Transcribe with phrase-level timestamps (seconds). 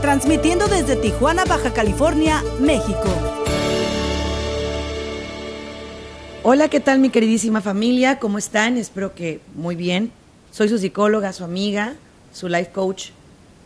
[0.00, 3.04] transmitiendo desde Tijuana, Baja California, México.
[6.42, 8.18] Hola, ¿qué tal mi queridísima familia?
[8.18, 8.76] ¿Cómo están?
[8.76, 10.12] Espero que muy bien.
[10.50, 11.94] Soy su psicóloga, su amiga,
[12.32, 13.10] su life coach,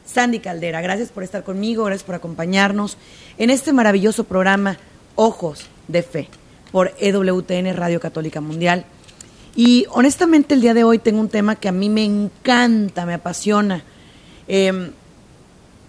[0.07, 0.81] Sandy Caldera.
[0.81, 2.97] Gracias por estar conmigo, gracias por acompañarnos
[3.39, 4.79] en este maravilloso programa
[5.17, 6.29] Ojos de Fe
[6.73, 8.85] por EWTN Radio Católica Mundial.
[9.57, 13.15] Y honestamente el día de hoy tengo un tema que a mí me encanta, me
[13.15, 13.83] apasiona.
[14.49, 14.91] Eh,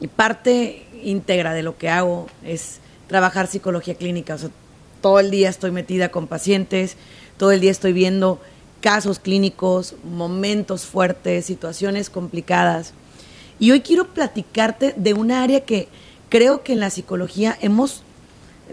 [0.02, 4.36] y parte íntegra de lo que hago es trabajar psicología clínica.
[4.36, 4.50] O sea,
[5.00, 6.98] todo el día estoy metida con pacientes,
[7.38, 8.42] todo el día estoy viendo
[8.82, 12.94] casos clínicos, momentos fuertes, situaciones complicadas.
[13.60, 15.88] Y hoy quiero platicarte de un área que
[16.30, 18.02] creo que en la psicología hemos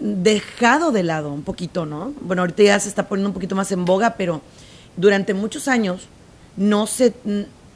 [0.00, 2.14] dejado de lado un poquito, ¿no?
[2.22, 4.40] Bueno, ahorita ya se está poniendo un poquito más en boga, pero
[4.96, 6.08] durante muchos años
[6.56, 7.12] no se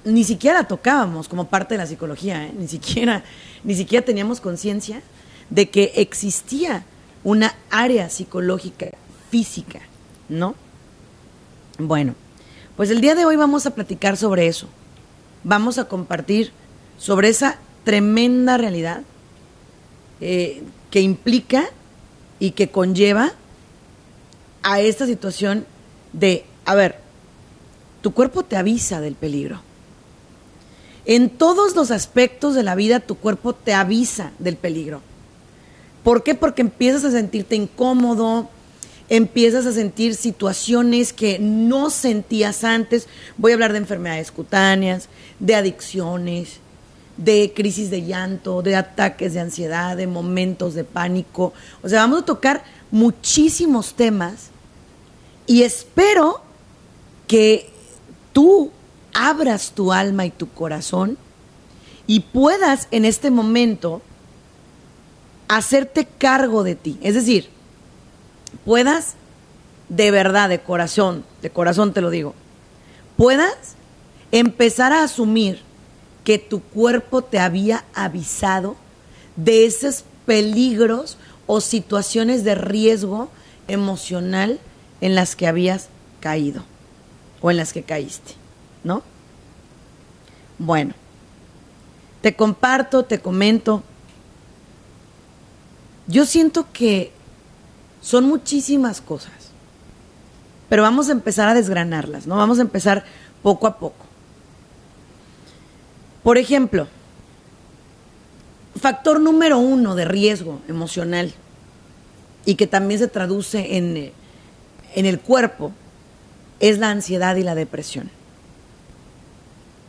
[0.05, 2.53] ni siquiera tocábamos como parte de la psicología, ¿eh?
[2.59, 3.23] ni siquiera
[3.65, 5.03] ni siquiera teníamos conciencia
[5.51, 6.85] de que existía
[7.25, 8.87] una área psicológica
[9.31, 9.81] física,
[10.29, 10.55] ¿no?
[11.79, 12.15] Bueno,
[12.77, 14.67] pues el día de hoy vamos a platicar sobre eso.
[15.45, 16.53] Vamos a compartir
[16.99, 19.03] sobre esa tremenda realidad
[20.21, 21.65] eh, que implica
[22.39, 23.33] y que conlleva
[24.63, 25.67] a esta situación
[26.13, 26.99] de, a ver,
[28.03, 29.61] tu cuerpo te avisa del peligro.
[31.05, 35.01] En todos los aspectos de la vida tu cuerpo te avisa del peligro.
[36.05, 36.35] ¿Por qué?
[36.35, 38.49] Porque empiezas a sentirte incómodo,
[39.09, 43.09] empiezas a sentir situaciones que no sentías antes.
[43.37, 46.61] Voy a hablar de enfermedades cutáneas, de adicciones,
[47.17, 51.53] de crisis de llanto, de ataques de ansiedad, de momentos de pánico.
[51.83, 54.51] O sea, vamos a tocar muchísimos temas
[55.47, 56.41] y espero
[57.27, 57.69] que
[58.33, 58.71] tú
[59.13, 61.19] abras tu alma y tu corazón
[62.07, 64.03] y puedas en este momento
[65.49, 66.99] hacerte cargo de ti.
[67.03, 67.49] Es decir,
[68.65, 69.15] puedas
[69.89, 72.35] de verdad, de corazón, de corazón te lo digo,
[73.17, 73.77] puedas
[74.31, 75.61] empezar a asumir
[76.25, 78.77] que tu cuerpo te había avisado
[79.37, 83.29] de esos peligros o situaciones de riesgo
[83.69, 84.61] emocional
[85.01, 85.89] en las que habías
[86.21, 86.63] caído
[87.41, 88.33] o en las que caíste,
[88.85, 89.03] ¿no?
[90.59, 90.95] Bueno,
[92.21, 93.83] te comparto, te comento.
[96.07, 97.13] Yo siento que
[98.01, 99.33] son muchísimas cosas,
[100.69, 102.37] pero vamos a empezar a desgranarlas, ¿no?
[102.37, 103.05] Vamos a empezar
[103.43, 104.07] poco a poco.
[106.23, 106.87] Por ejemplo,
[108.81, 111.33] factor número uno de riesgo emocional
[112.45, 114.13] y que también se traduce en,
[114.95, 115.73] en el cuerpo
[116.61, 118.11] es la ansiedad y la depresión.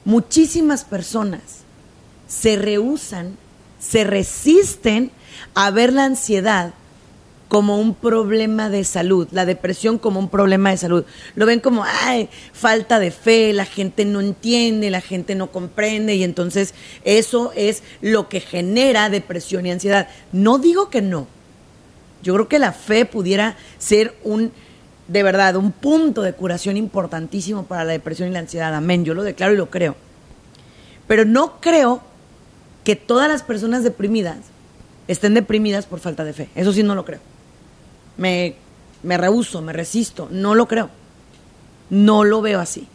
[0.05, 1.41] Muchísimas personas
[2.27, 3.37] se rehusan,
[3.79, 5.11] se resisten
[5.53, 6.73] a ver la ansiedad
[7.53, 11.05] como un problema de salud, la depresión como un problema de salud.
[11.35, 16.15] Lo ven como, ay, falta de fe, la gente no entiende, la gente no comprende
[16.15, 20.07] y entonces eso es lo que genera depresión y ansiedad.
[20.31, 21.27] No digo que no.
[22.23, 24.51] Yo creo que la fe pudiera ser un,
[25.07, 28.73] de verdad, un punto de curación importantísimo para la depresión y la ansiedad.
[28.73, 29.95] Amén, yo lo declaro y lo creo.
[31.07, 32.01] Pero no creo
[32.83, 34.37] que todas las personas deprimidas
[35.07, 36.49] estén deprimidas por falta de fe.
[36.55, 37.19] Eso sí no lo creo
[38.17, 38.55] me,
[39.03, 40.89] me rehuso, me resisto, no lo creo.
[41.89, 42.87] No lo veo así.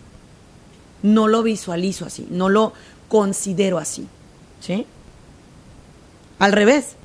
[1.03, 2.73] No lo visualizo así, no lo
[3.09, 4.09] considero así.
[4.61, 4.87] ¿Sí?
[6.39, 6.97] Al revés,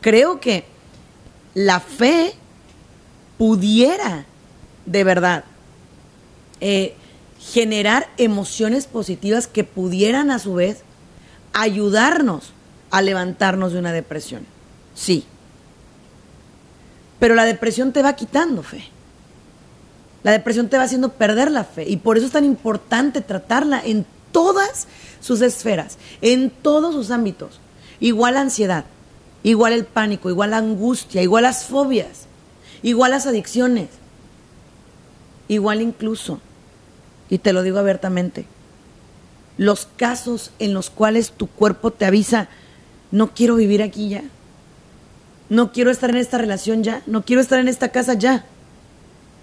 [0.00, 0.64] creo que
[1.54, 2.34] la fe
[3.40, 4.26] pudiera
[4.84, 5.44] de verdad
[6.60, 6.94] eh,
[7.38, 10.82] generar emociones positivas que pudieran a su vez
[11.54, 12.52] ayudarnos
[12.90, 14.44] a levantarnos de una depresión.
[14.94, 15.24] Sí,
[17.18, 18.84] pero la depresión te va quitando fe.
[20.22, 21.88] La depresión te va haciendo perder la fe.
[21.88, 24.86] Y por eso es tan importante tratarla en todas
[25.22, 27.58] sus esferas, en todos sus ámbitos.
[28.00, 28.84] Igual la ansiedad,
[29.42, 32.28] igual el pánico, igual la angustia, igual las fobias,
[32.82, 33.88] igual las adicciones,
[35.48, 36.40] igual incluso,
[37.28, 38.46] y te lo digo abiertamente,
[39.56, 42.48] los casos en los cuales tu cuerpo te avisa,
[43.10, 44.22] no quiero vivir aquí ya,
[45.50, 48.44] no quiero estar en esta relación ya, no quiero estar en esta casa ya.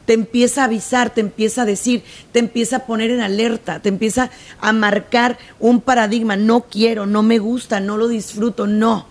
[0.05, 2.01] Te empieza a avisar, te empieza a decir,
[2.31, 4.31] te empieza a poner en alerta, te empieza
[4.61, 6.37] a marcar un paradigma.
[6.37, 9.05] No quiero, no me gusta, no lo disfruto, no.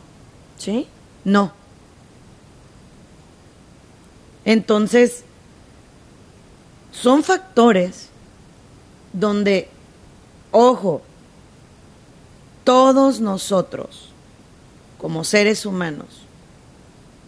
[0.57, 0.87] ¿Sí?
[1.23, 1.53] No.
[4.47, 5.25] Entonces,
[6.93, 8.09] son factores
[9.13, 9.69] donde,
[10.53, 11.03] ojo,
[12.65, 14.11] todos nosotros,
[14.99, 16.07] como seres humanos,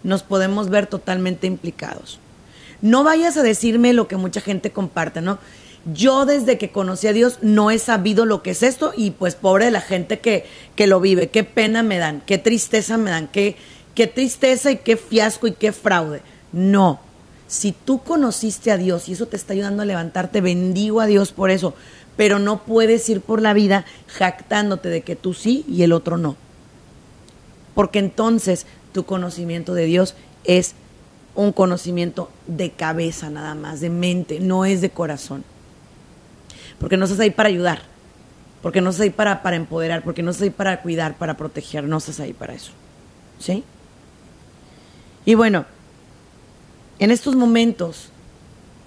[0.04, 2.20] nos podemos ver totalmente implicados.
[2.82, 5.38] No vayas a decirme lo que mucha gente comparte, ¿no?
[5.92, 9.34] Yo desde que conocí a Dios no he sabido lo que es esto y pues
[9.34, 13.10] pobre de la gente que, que lo vive, qué pena me dan, qué tristeza me
[13.10, 13.56] dan, qué,
[13.96, 16.22] qué tristeza y qué fiasco y qué fraude.
[16.52, 17.00] No,
[17.48, 21.32] si tú conociste a Dios y eso te está ayudando a levantarte, bendigo a Dios
[21.32, 21.74] por eso,
[22.16, 26.18] pero no puedes ir por la vida jactándote de que tú sí y el otro
[26.18, 26.36] no.
[27.74, 30.14] Porque entonces tu conocimiento de Dios
[30.44, 30.74] es
[31.34, 35.44] un conocimiento de cabeza nada más, de mente, no es de corazón.
[36.78, 37.80] Porque no estás ahí para ayudar,
[38.60, 41.84] porque no estás ahí para, para empoderar, porque no estás ahí para cuidar, para proteger,
[41.84, 42.72] no estás ahí para eso.
[43.38, 43.64] ¿Sí?
[45.24, 45.64] Y bueno,
[46.98, 48.10] en estos momentos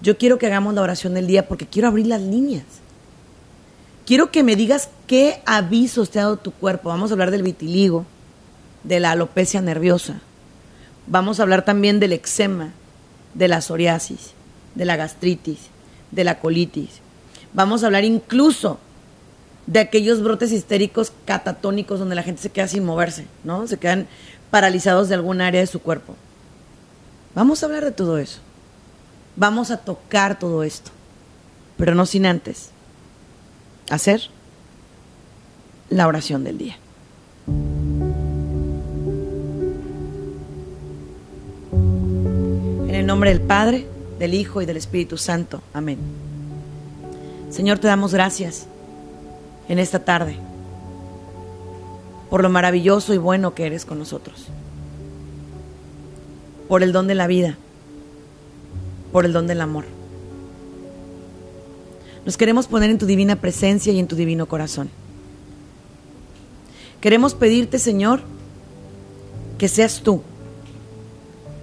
[0.02, 2.64] yo quiero que hagamos la oración del día porque quiero abrir las líneas.
[4.04, 6.88] Quiero que me digas qué avisos te ha dado tu cuerpo.
[6.88, 8.04] Vamos a hablar del vitiligo,
[8.82, 10.20] de la alopecia nerviosa.
[11.06, 12.72] Vamos a hablar también del eczema,
[13.34, 14.32] de la psoriasis,
[14.74, 15.58] de la gastritis,
[16.10, 17.00] de la colitis.
[17.54, 18.78] Vamos a hablar incluso
[19.66, 23.68] de aquellos brotes histéricos catatónicos donde la gente se queda sin moverse, ¿no?
[23.68, 24.08] Se quedan
[24.50, 26.16] paralizados de algún área de su cuerpo.
[27.34, 28.40] Vamos a hablar de todo eso.
[29.36, 30.90] Vamos a tocar todo esto.
[31.76, 32.70] Pero no sin antes
[33.90, 34.22] hacer
[35.90, 36.76] la oración del día.
[42.88, 43.86] En el nombre del Padre,
[44.18, 45.62] del Hijo y del Espíritu Santo.
[45.72, 45.98] Amén.
[47.50, 48.66] Señor, te damos gracias
[49.68, 50.36] en esta tarde
[52.32, 54.46] por lo maravilloso y bueno que eres con nosotros,
[56.72, 57.58] por el don de la vida,
[59.12, 59.84] por el don del amor.
[62.24, 64.88] Nos queremos poner en tu divina presencia y en tu divino corazón.
[67.02, 68.22] Queremos pedirte, Señor,
[69.58, 70.22] que seas tú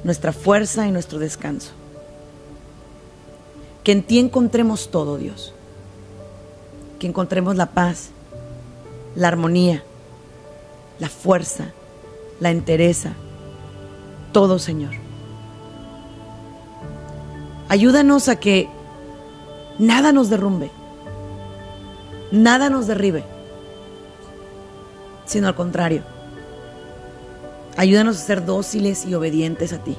[0.03, 1.71] nuestra fuerza y nuestro descanso.
[3.83, 5.55] Que en ti encontremos todo, Dios.
[6.99, 8.09] Que encontremos la paz,
[9.15, 9.81] la armonía,
[10.99, 11.71] la fuerza,
[12.39, 13.15] la entereza,
[14.31, 14.91] todo, Señor.
[17.67, 18.67] Ayúdanos a que
[19.77, 20.71] nada nos derrumbe,
[22.31, 23.23] nada nos derribe,
[25.25, 26.03] sino al contrario
[27.79, 29.95] Ayúdanos a ser dóciles y obedientes a ti.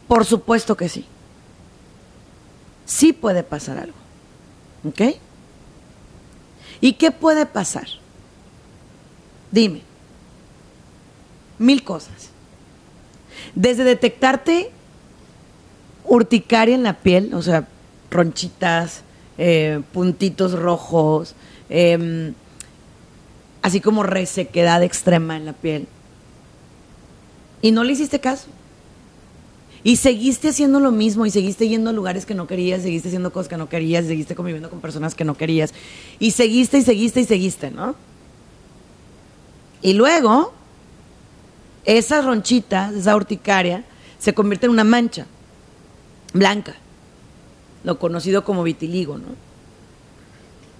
[0.07, 1.05] Por supuesto que sí.
[2.85, 3.97] Sí puede pasar algo.
[4.87, 5.17] ¿Ok?
[6.81, 7.87] ¿Y qué puede pasar?
[9.51, 9.81] Dime.
[11.57, 12.29] Mil cosas.
[13.55, 14.71] Desde detectarte
[16.03, 17.67] urticaria en la piel, o sea,
[18.11, 19.01] ronchitas,
[19.37, 21.35] eh, puntitos rojos,
[21.69, 22.33] em,
[23.61, 25.87] así como resequedad extrema en la piel.
[27.61, 28.47] Y no le hiciste caso.
[29.83, 33.31] Y seguiste haciendo lo mismo y seguiste yendo a lugares que no querías, seguiste haciendo
[33.31, 35.73] cosas que no querías, seguiste conviviendo con personas que no querías.
[36.17, 37.95] Y seguiste y seguiste y seguiste, ¿no?
[39.83, 40.53] Y luego,
[41.83, 43.83] esas ronchitas, esa urticaria,
[44.17, 45.27] se convierte en una mancha
[46.33, 46.75] blanca,
[47.85, 49.27] lo conocido como vitiligo, ¿no?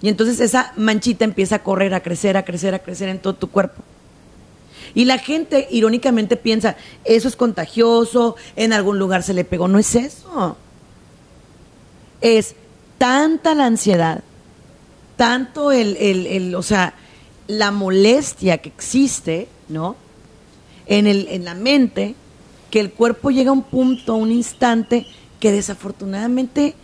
[0.02, 3.34] Y entonces esa manchita empieza a correr, a crecer, a crecer, a crecer en todo
[3.34, 3.82] tu cuerpo.
[4.94, 9.68] Y la gente irónicamente piensa, eso es contagioso, en algún lugar se le pegó.
[9.68, 10.56] No es eso.
[12.20, 12.54] Es
[12.98, 14.22] tanta la ansiedad,
[15.16, 16.94] tanto el, el, el o sea,
[17.46, 19.96] la molestia que existe, ¿no?
[20.86, 22.14] En, el, en la mente,
[22.70, 25.06] que el cuerpo llega a un punto, a un instante
[25.40, 26.74] que desafortunadamente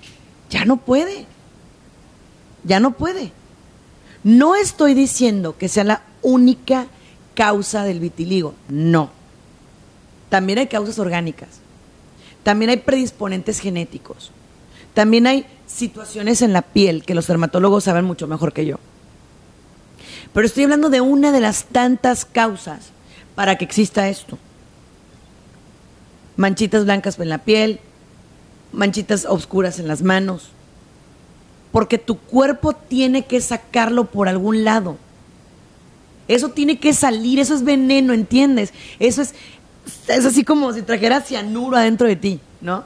[0.52, 1.24] ya no puede.
[2.62, 3.32] Ya no puede.
[4.22, 6.86] No estoy diciendo que sea la única
[7.34, 9.10] causa del vitiligo, no.
[10.28, 11.48] También hay causas orgánicas.
[12.42, 14.30] También hay predisponentes genéticos.
[14.92, 18.76] También hay situaciones en la piel que los dermatólogos saben mucho mejor que yo.
[20.34, 22.90] Pero estoy hablando de una de las tantas causas
[23.34, 24.38] para que exista esto.
[26.36, 27.80] Manchitas blancas en la piel,
[28.72, 30.48] manchitas oscuras en las manos,
[31.70, 34.96] porque tu cuerpo tiene que sacarlo por algún lado.
[36.28, 38.72] Eso tiene que salir, eso es veneno, ¿entiendes?
[38.98, 39.34] Eso es,
[40.08, 42.84] es así como si trajera cianuro adentro de ti, ¿no?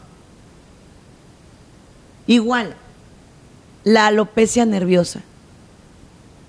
[2.27, 2.75] Igual,
[3.85, 5.23] la alopecia nerviosa.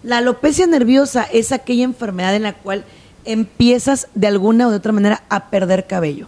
[0.03, 2.85] La alopecia nerviosa es aquella enfermedad en la cual
[3.25, 6.27] empiezas de alguna u otra manera a perder cabello.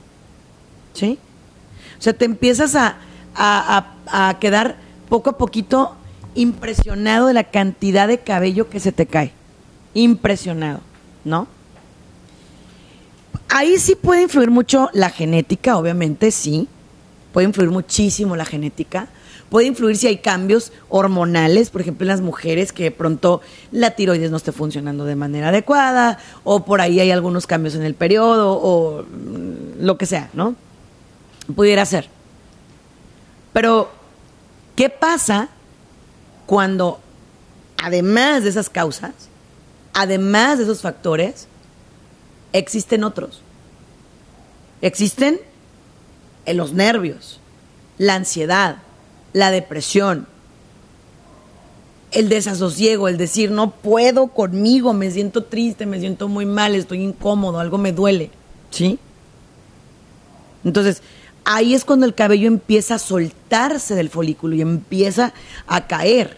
[0.94, 1.18] ¿Sí?
[2.00, 2.98] O sea, te empiezas a,
[4.40, 4.78] quedar
[5.10, 5.96] poco a poquito
[6.34, 9.34] impresionado de la cantidad de cabello que se te cae.
[9.94, 10.80] Impresionado,
[11.26, 11.48] ¿no?
[13.50, 16.70] Ahí sí puede influir mucho la genética, obviamente, sí.
[17.34, 19.10] Puede influir muchísimo la genética.
[19.50, 23.42] Puede influir si hay cambios hormonales, por ejemplo, en las mujeres que de pronto
[23.72, 27.82] la tiroides no esté funcionando de manera adecuada, o por ahí hay algunos cambios en
[27.82, 30.56] el periodo, o mm, lo que sea, ¿no?
[31.56, 32.08] Pudiera ser.
[33.54, 33.92] Pero,
[34.76, 35.50] ¿qué pasa
[36.46, 37.00] cuando,
[37.82, 39.14] además de esas causas,
[39.94, 41.48] además de esos factores,
[42.54, 43.42] existen otros?
[44.82, 45.40] Existen
[46.46, 47.40] en los nervios,
[47.98, 48.78] la ansiedad,
[49.34, 50.28] la depresión,
[52.12, 57.04] el desasosiego, el decir no puedo conmigo, me siento triste, me siento muy mal, estoy
[57.04, 58.32] incómodo, algo me duele,
[58.72, 58.98] ¿sí?
[60.64, 61.02] Entonces,
[61.46, 65.34] ahí es cuando el cabello empieza a soltarse del folículo y empieza
[65.68, 66.38] a caer.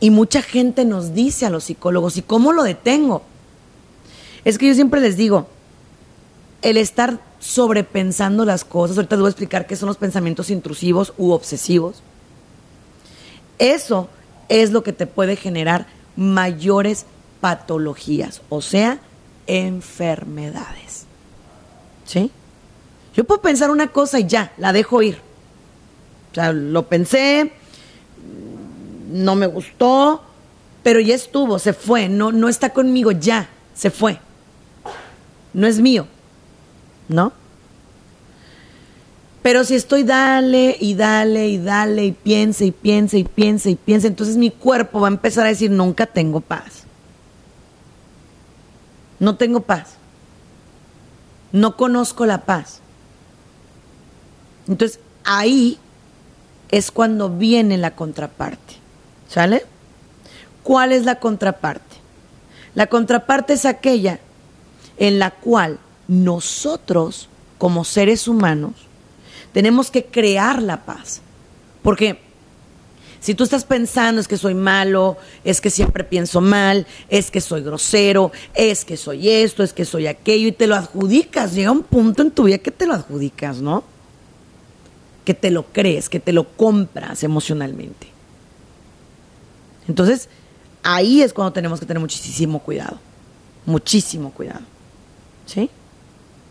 [0.00, 3.22] Y mucha gente nos dice a los psicólogos, ¿y cómo lo detengo?
[4.44, 5.46] Es que yo siempre les digo,
[6.62, 11.12] el estar sobrepensando las cosas, ahorita les voy a explicar qué son los pensamientos intrusivos
[11.18, 12.02] u obsesivos,
[13.58, 14.08] eso
[14.48, 15.86] es lo que te puede generar
[16.16, 17.04] mayores
[17.40, 19.00] patologías, o sea,
[19.46, 21.04] enfermedades.
[22.06, 22.30] ¿Sí?
[23.14, 25.18] Yo puedo pensar una cosa y ya, la dejo ir.
[26.30, 27.52] O sea, lo pensé,
[29.10, 30.22] no me gustó,
[30.82, 34.18] pero ya estuvo, se fue, no, no está conmigo, ya, se fue.
[35.52, 36.06] No es mío,
[37.08, 37.32] ¿no?
[39.42, 43.74] Pero si estoy dale y dale y dale y piense y piense y piense y
[43.74, 46.84] piense, entonces mi cuerpo va a empezar a decir, nunca tengo paz.
[49.18, 49.96] No tengo paz.
[51.52, 52.79] No conozco la paz.
[54.70, 55.78] Entonces, ahí
[56.70, 58.74] es cuando viene la contraparte.
[59.28, 59.64] ¿Sale?
[60.62, 61.96] ¿Cuál es la contraparte?
[62.74, 64.20] La contraparte es aquella
[64.96, 68.72] en la cual nosotros, como seres humanos,
[69.52, 71.20] tenemos que crear la paz.
[71.82, 72.20] Porque
[73.20, 77.40] si tú estás pensando es que soy malo, es que siempre pienso mal, es que
[77.40, 81.72] soy grosero, es que soy esto, es que soy aquello, y te lo adjudicas, llega
[81.72, 83.82] un punto en tu vida que te lo adjudicas, ¿no?
[85.30, 88.08] Que te lo crees, que te lo compras emocionalmente.
[89.86, 90.28] Entonces,
[90.82, 92.98] ahí es cuando tenemos que tener muchísimo cuidado.
[93.64, 94.62] Muchísimo cuidado.
[95.46, 95.70] ¿Sí?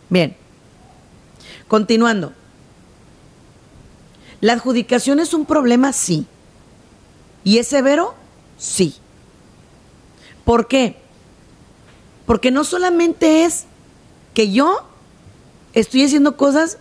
[0.10, 0.34] Bien.
[1.68, 2.32] Continuando.
[4.40, 5.92] ¿La adjudicación es un problema?
[5.92, 6.26] Sí.
[7.44, 8.16] ¿Y es severo?
[8.58, 8.96] Sí.
[10.46, 10.96] ¿Por qué?
[12.26, 13.66] Porque no solamente es
[14.34, 14.88] que yo
[15.74, 16.78] estoy haciendo cosas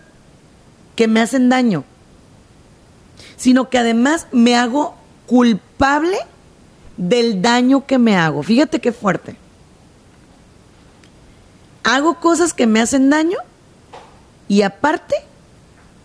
[0.99, 1.85] que me hacen daño,
[3.37, 6.17] sino que además me hago culpable
[6.97, 8.43] del daño que me hago.
[8.43, 9.37] Fíjate qué fuerte.
[11.85, 13.37] Hago cosas que me hacen daño
[14.49, 15.15] y aparte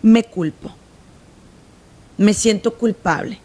[0.01, 0.71] me culpo.
[2.17, 3.41] Me siento culpable.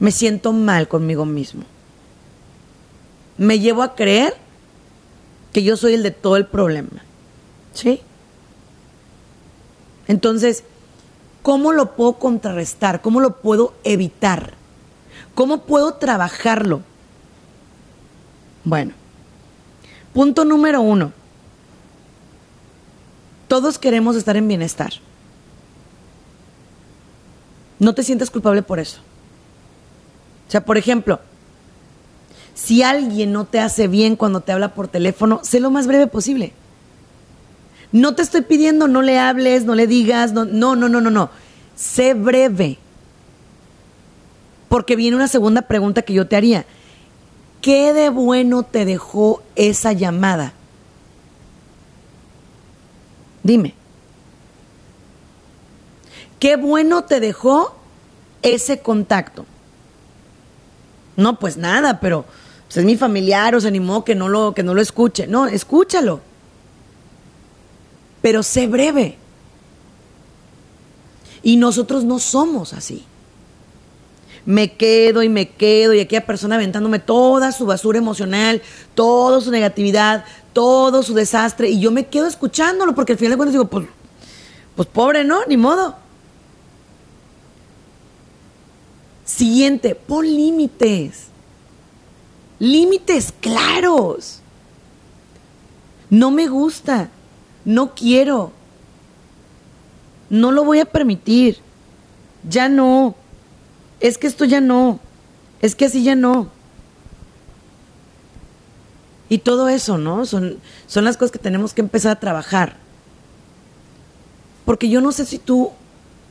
[0.00, 1.62] Me siento mal conmigo mismo.
[3.38, 4.34] Me llevo a creer
[5.52, 7.04] que yo soy el de todo el problema.
[7.74, 8.00] ¿Sí?
[10.08, 10.64] Entonces,
[11.42, 13.00] ¿cómo lo puedo contrarrestar?
[13.02, 14.54] ¿Cómo lo puedo evitar?
[15.34, 16.82] ¿Cómo puedo trabajarlo?
[18.64, 18.92] Bueno,
[20.12, 21.12] punto número uno.
[23.48, 24.92] Todos queremos estar en bienestar.
[27.78, 29.00] No te sientes culpable por eso.
[30.48, 31.20] O sea, por ejemplo,
[32.54, 36.06] si alguien no te hace bien cuando te habla por teléfono, sé lo más breve
[36.06, 36.52] posible.
[37.92, 41.30] No te estoy pidiendo no le hables, no le digas, no, no, no, no, no.
[41.76, 42.78] Sé breve.
[44.68, 46.64] Porque viene una segunda pregunta que yo te haría.
[47.60, 50.54] ¿Qué de bueno te dejó esa llamada?
[53.42, 53.74] Dime.
[56.38, 57.76] ¿Qué bueno te dejó
[58.40, 59.46] ese contacto?
[61.16, 62.24] No, pues nada, pero
[62.66, 65.26] pues, es mi familiar o se animó que no lo, que no lo escuche.
[65.26, 66.20] No, escúchalo.
[68.22, 69.18] Pero sé breve.
[71.42, 73.04] Y nosotros no somos así.
[74.46, 78.62] Me quedo y me quedo y aquella persona aventándome toda su basura emocional,
[78.94, 83.36] toda su negatividad, todo su desastre y yo me quedo escuchándolo porque al final de
[83.36, 83.86] cuentas digo, pues,
[84.74, 85.44] pues pobre, ¿no?
[85.46, 85.96] Ni modo.
[89.24, 91.28] Siguiente, pon límites.
[92.58, 94.40] Límites claros.
[96.10, 97.10] No me gusta.
[97.64, 98.52] No quiero.
[100.30, 101.58] No lo voy a permitir.
[102.48, 103.14] Ya no.
[104.00, 104.98] Es que esto ya no.
[105.60, 106.48] Es que así ya no.
[109.28, 110.26] Y todo eso, ¿no?
[110.26, 112.76] Son, son las cosas que tenemos que empezar a trabajar.
[114.64, 115.70] Porque yo no sé si tú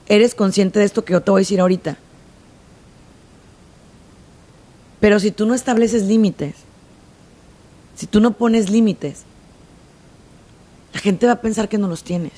[0.08, 1.98] eres consciente de esto que yo te voy a decir ahorita.
[5.00, 6.56] Pero si tú no estableces límites,
[7.96, 9.24] si tú no pones límites,
[10.94, 12.34] la gente va a pensar que no los tienes.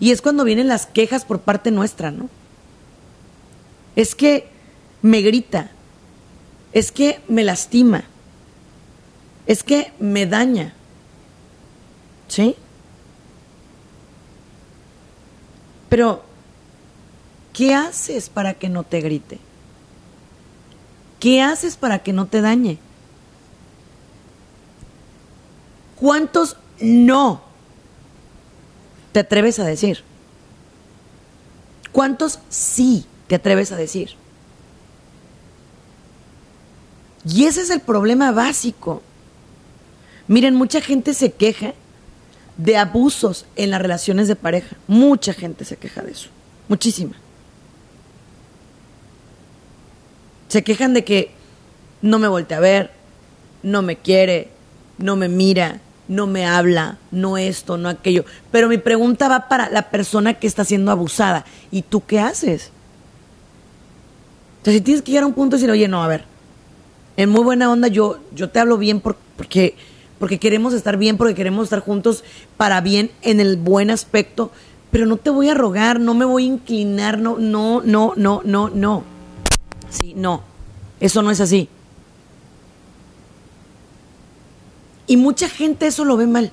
[0.00, 2.28] Y es cuando vienen las quejas por parte nuestra, ¿no?
[3.94, 4.48] Es que
[5.02, 5.70] me grita,
[6.72, 8.04] es que me lastima,
[9.46, 10.74] es que me daña.
[12.28, 12.56] ¿Sí?
[15.88, 16.22] Pero,
[17.52, 19.38] ¿qué haces para que no te grite?
[21.20, 22.78] ¿Qué haces para que no te dañe?
[26.02, 27.40] ¿Cuántos no
[29.12, 30.02] te atreves a decir?
[31.92, 34.16] ¿Cuántos sí te atreves a decir?
[37.24, 39.00] Y ese es el problema básico.
[40.26, 41.72] Miren, mucha gente se queja
[42.56, 44.74] de abusos en las relaciones de pareja.
[44.88, 46.30] Mucha gente se queja de eso.
[46.66, 47.14] Muchísima.
[50.48, 51.30] Se quejan de que
[52.00, 52.90] no me voltea a ver,
[53.62, 54.50] no me quiere,
[54.98, 55.80] no me mira,
[56.12, 58.24] no me habla, no esto, no aquello.
[58.50, 61.46] Pero mi pregunta va para la persona que está siendo abusada.
[61.70, 62.70] ¿Y tú qué haces?
[64.60, 66.24] O sea, si tienes que llegar a un punto y decir, oye, no, a ver,
[67.16, 69.74] en muy buena onda, yo, yo te hablo bien porque,
[70.18, 72.24] porque queremos estar bien, porque queremos estar juntos
[72.58, 74.52] para bien en el buen aspecto,
[74.90, 78.42] pero no te voy a rogar, no me voy a inclinar, no, no, no, no,
[78.44, 79.04] no, no.
[79.88, 80.42] Sí, no,
[81.00, 81.68] eso no es así.
[85.06, 86.52] Y mucha gente eso lo ve mal.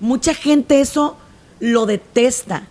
[0.00, 1.16] Mucha gente eso
[1.60, 2.68] lo detesta,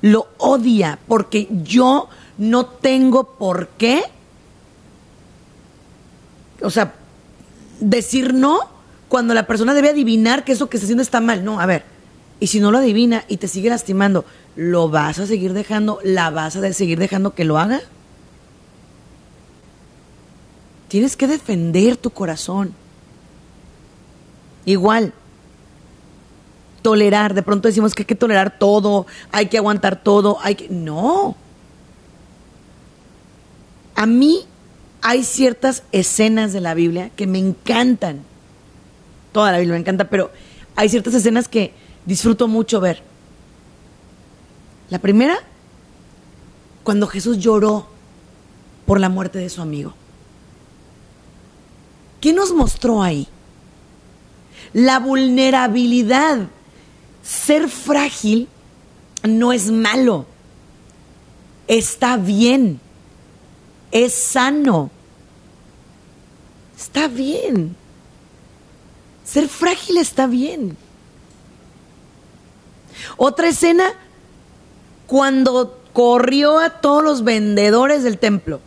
[0.00, 4.04] lo odia, porque yo no tengo por qué,
[6.62, 6.94] o sea,
[7.80, 8.60] decir no
[9.08, 11.44] cuando la persona debe adivinar que eso que está haciendo está mal.
[11.44, 11.84] No, a ver,
[12.40, 14.24] y si no lo adivina y te sigue lastimando,
[14.56, 15.98] ¿lo vas a seguir dejando?
[16.04, 17.80] ¿La vas a seguir dejando que lo haga?
[20.88, 22.74] Tienes que defender tu corazón.
[24.64, 25.12] Igual,
[26.82, 30.68] tolerar, de pronto decimos que hay que tolerar todo, hay que aguantar todo, hay que...
[30.68, 31.36] No,
[33.94, 34.44] a mí
[35.02, 38.22] hay ciertas escenas de la Biblia que me encantan.
[39.32, 40.30] toda la Biblia me encanta, pero
[40.76, 41.72] hay ciertas escenas que
[42.04, 43.02] disfruto mucho ver.
[44.90, 45.38] La primera,
[46.82, 47.86] cuando Jesús lloró
[48.86, 49.94] por la muerte de su amigo.
[52.24, 53.28] ¿Qué nos mostró ahí?
[54.72, 56.48] La vulnerabilidad.
[57.22, 58.48] Ser frágil
[59.22, 60.24] no es malo.
[61.68, 62.80] Está bien.
[63.92, 64.90] Es sano.
[66.74, 67.76] Está bien.
[69.22, 70.78] Ser frágil está bien.
[73.18, 73.84] Otra escena,
[75.06, 78.60] cuando corrió a todos los vendedores del templo.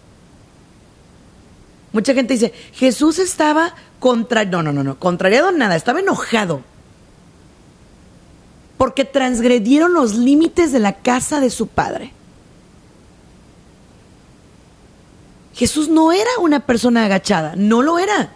[1.98, 4.46] Mucha gente dice, Jesús estaba contra...
[4.46, 6.62] No, no, no, no, contrariado nada, estaba enojado.
[8.78, 12.14] Porque transgredieron los límites de la casa de su padre.
[15.56, 18.30] Jesús no era una persona agachada, no lo era.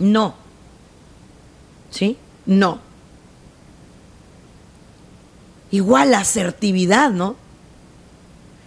[0.00, 0.34] No.
[1.90, 2.18] ¿Sí?
[2.46, 2.80] No.
[5.70, 7.36] Igual asertividad, ¿no?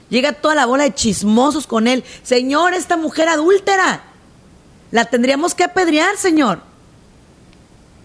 [0.10, 2.04] Llega toda la bola de chismosos con él.
[2.24, 4.04] Señor, esta mujer adúltera.
[4.92, 6.60] La tendríamos que apedrear, señor.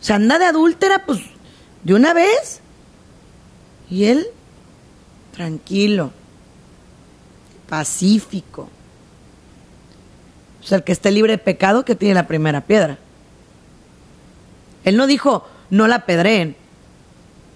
[0.01, 1.21] O sea, anda de adúltera, pues,
[1.85, 2.61] de una vez.
[3.89, 4.27] Y él,
[5.33, 6.11] tranquilo,
[7.69, 8.69] pacífico.
[10.61, 12.99] O sea, el que esté libre de pecado, que tiene la primera piedra.
[14.85, 16.57] Él no dijo, no la pedreen,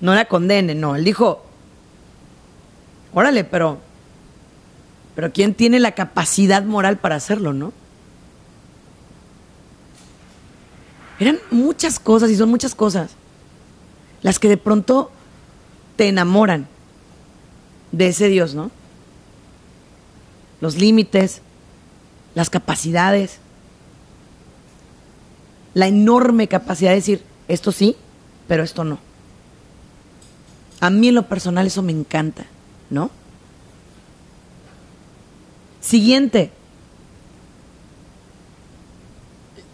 [0.00, 0.94] no la condenen, no.
[0.94, 1.44] Él dijo,
[3.12, 3.80] órale, pero,
[5.16, 7.72] pero ¿quién tiene la capacidad moral para hacerlo, no?
[11.18, 13.12] Eran muchas cosas y son muchas cosas
[14.22, 15.10] las que de pronto
[15.96, 16.68] te enamoran
[17.92, 18.70] de ese Dios, ¿no?
[20.60, 21.40] Los límites,
[22.34, 23.38] las capacidades,
[25.72, 27.96] la enorme capacidad de decir, esto sí,
[28.48, 28.98] pero esto no.
[30.80, 32.44] A mí en lo personal eso me encanta,
[32.90, 33.10] ¿no?
[35.86, 36.50] Siguiente,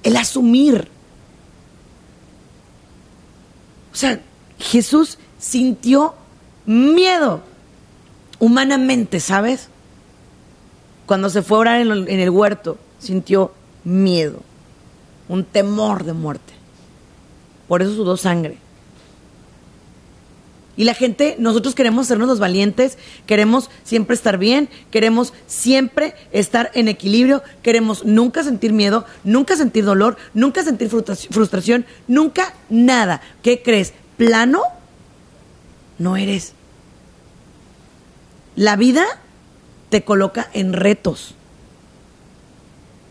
[0.03, 0.89] el asumir.
[3.91, 4.21] O sea,
[4.59, 6.15] Jesús sintió
[6.67, 7.41] miedo
[8.41, 9.69] humanamente, ¿sabes?
[11.07, 14.41] Cuando se fue a orar en, el huerto, sintió miedo,
[15.31, 16.53] un temor de muerte.
[17.69, 18.59] Por eso sudó sangre.
[20.77, 26.71] Y la gente, nosotros queremos sernos los valientes, queremos siempre estar bien, queremos siempre estar
[26.75, 33.21] en equilibrio, queremos nunca sentir miedo, nunca sentir dolor, nunca sentir frustración, nunca nada.
[33.43, 33.93] ¿Qué crees?
[34.17, 34.63] ¿Plano?
[35.99, 36.55] No eres.
[38.57, 39.05] La vida
[39.91, 41.35] te coloca en retos.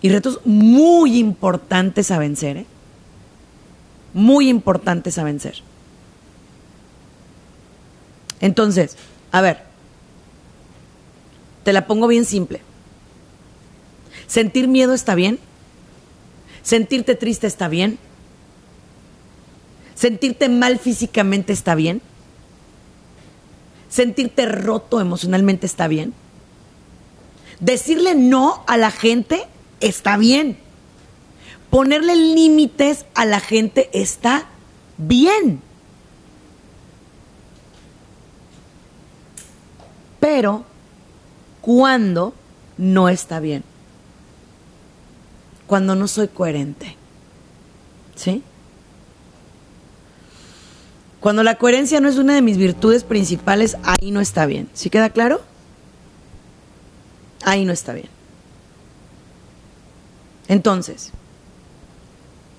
[0.02, 2.66] Y retos muy importantes a vencer, ¿eh?
[4.16, 5.62] Muy importantes a vencer.
[8.42, 8.98] Entonces,
[9.32, 9.64] a ver,
[11.64, 12.62] te la pongo bien simple.
[14.28, 15.40] ¿Sentir miedo está bien?
[16.64, 17.98] ¿Sentirte triste está bien?
[19.96, 22.02] ¿Sentirte mal físicamente está bien?
[23.90, 26.14] ¿Sentirte roto emocionalmente está bien?
[27.60, 29.46] Decirle no a la gente
[29.82, 30.58] está bien.
[31.70, 34.48] Ponerle límites a la gente está
[34.98, 35.62] bien.
[40.22, 40.64] Pero,
[41.60, 42.34] ¿cuándo
[42.78, 43.66] no está bien?
[45.68, 46.96] Cuando no soy coherente.
[48.16, 48.42] ¿Sí?
[51.20, 54.70] Cuando la coherencia no es una de mis virtudes principales, ahí no está bien.
[54.74, 55.42] ¿Sí queda claro?
[57.44, 58.10] ahí no está bien.
[60.48, 61.12] Entonces,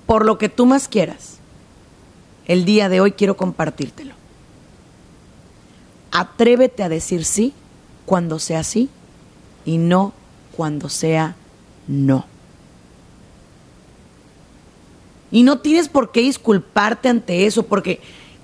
[0.07, 1.39] por lo que tú más quieras,
[2.47, 4.15] el día de hoy quiero compartírtelo.
[6.13, 7.55] Atrévete a decir sí
[8.05, 8.91] cuando sea sí
[9.65, 10.13] y no
[10.55, 11.37] cuando sea
[11.89, 12.27] no.
[15.31, 18.01] Y no tienes por qué disculparte ante eso, porque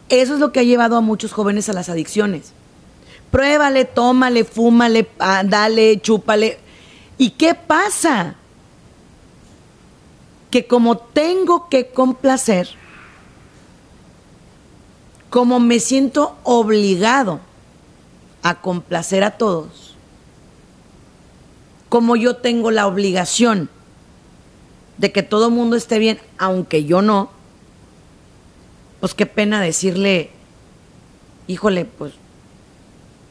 [0.09, 2.53] eso es lo que ha llevado a muchos jóvenes a las adicciones.
[3.31, 6.59] Pruébale, tómale, fúmale, ah, dale, chúpale.
[7.19, 8.37] ¿Y qué pasa?
[10.51, 12.71] Que como tengo que complacer,
[15.29, 17.41] como me siento obligado
[18.49, 19.95] a complacer a todos,
[21.91, 23.69] como yo tengo la obligación
[24.97, 27.31] de que todo mundo esté bien, aunque yo no,
[29.01, 30.31] pues qué pena decirle,
[31.47, 32.15] híjole, pues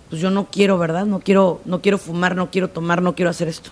[0.09, 1.05] pues yo no quiero, ¿verdad?
[1.05, 3.71] No quiero, no quiero fumar, no quiero tomar, no quiero hacer esto.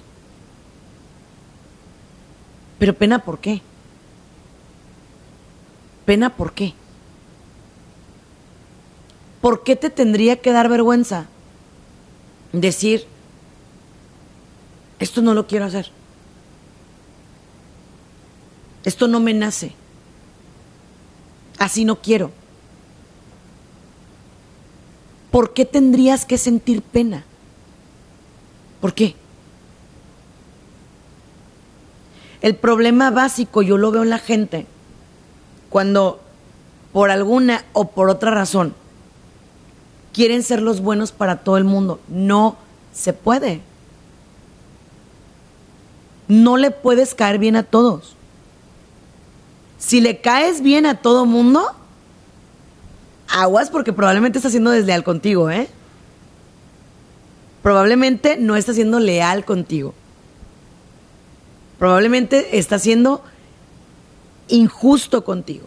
[2.77, 3.61] Pero pena, ¿por qué?
[6.05, 6.73] ¿Pena por qué?
[9.41, 11.27] ¿Por qué te tendría que dar vergüenza
[12.61, 13.05] decir,
[14.99, 15.91] esto no lo quiero hacer?
[18.83, 19.73] Esto no me nace.
[21.57, 22.31] Así no quiero.
[25.31, 27.25] ¿Por qué tendrías que sentir pena?
[28.79, 29.15] ¿Por qué?
[32.41, 34.67] El problema básico yo lo veo en la gente
[35.69, 36.21] cuando
[36.93, 38.75] por alguna o por otra razón
[40.15, 41.99] quieren ser los buenos para todo el mundo.
[42.07, 42.55] No
[42.93, 43.59] se puede.
[46.29, 48.15] No le puedes caer bien a todos.
[49.77, 51.69] Si le caes bien a todo mundo,
[53.27, 55.67] aguas porque probablemente está siendo desleal contigo, ¿eh?
[57.61, 59.93] Probablemente no está siendo leal contigo.
[61.77, 63.21] Probablemente está siendo
[64.47, 65.65] injusto contigo.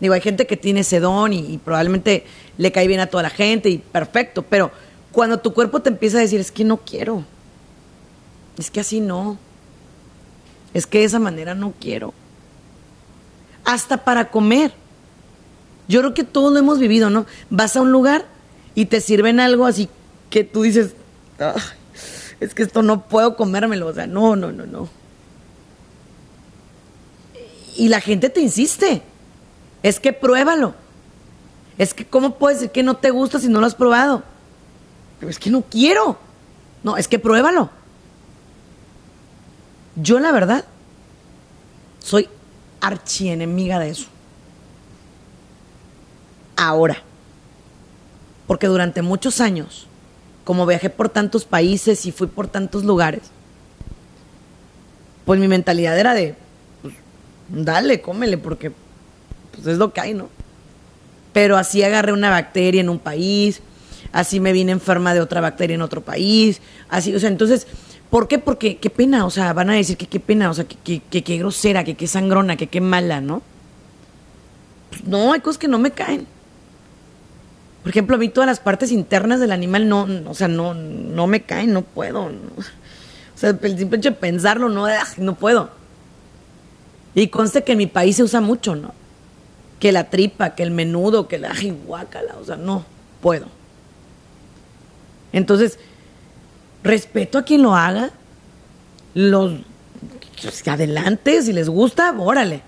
[0.00, 2.24] Digo, hay gente que tiene ese don y, probablemente
[2.56, 4.70] le cae bien a toda la gente y perfecto, pero
[5.12, 7.24] cuando tu cuerpo te empieza a decir, es que no quiero,
[8.58, 9.38] es que así no,
[10.74, 12.14] es que de esa manera no quiero,
[13.64, 14.72] hasta para comer.
[15.88, 17.26] Yo creo que todos lo hemos vivido, ¿no?
[17.48, 18.26] Vas a un lugar
[18.74, 19.88] y te sirven algo así
[20.30, 20.94] que tú dices,
[22.40, 24.88] es que esto no puedo comérmelo, o sea, no, no, no, no
[27.78, 29.00] y la gente te insiste.
[29.82, 30.74] Es que pruébalo.
[31.76, 34.22] Es que, ¿cómo puedes decir que no te gusta si no lo has probado?
[35.20, 36.18] Pero es que no quiero.
[36.82, 37.70] No, es que pruébalo.
[39.96, 40.64] Yo, la verdad,
[42.00, 42.28] soy
[42.80, 44.06] archienemiga de eso.
[46.56, 47.02] Ahora.
[48.46, 49.86] Porque durante muchos años,
[50.44, 53.24] como viajé por tantos países y fui por tantos lugares,
[55.26, 56.34] pues mi mentalidad era de,
[57.50, 58.72] dale, cómele, porque
[59.58, 60.28] pues es lo que hay, ¿no?
[61.32, 63.60] Pero así agarré una bacteria en un país,
[64.12, 67.66] así me vine enferma de otra bacteria en otro país, así, o sea, entonces,
[68.10, 68.38] ¿por qué?
[68.38, 71.36] Porque qué pena, o sea, van a decir que qué pena, o sea, que qué
[71.38, 73.42] grosera, que qué sangrona, que qué mala, ¿no?
[74.90, 76.26] Pues no, hay cosas que no me caen.
[77.82, 81.26] Por ejemplo, a mí todas las partes internas del animal no, o sea, no, no
[81.26, 82.30] me caen, no puedo.
[83.34, 84.84] O sea, el simple hecho de pensarlo, no,
[85.18, 85.70] no puedo.
[87.14, 88.92] Y conste que en mi país se usa mucho, ¿no?
[89.78, 91.54] Que la tripa, que el menudo, que la
[91.86, 92.84] guácala, o sea, no
[93.20, 93.46] puedo.
[95.32, 95.78] Entonces,
[96.82, 98.10] respeto a quien lo haga,
[99.14, 99.52] los
[100.42, 102.62] pues, adelante, si les gusta, órale.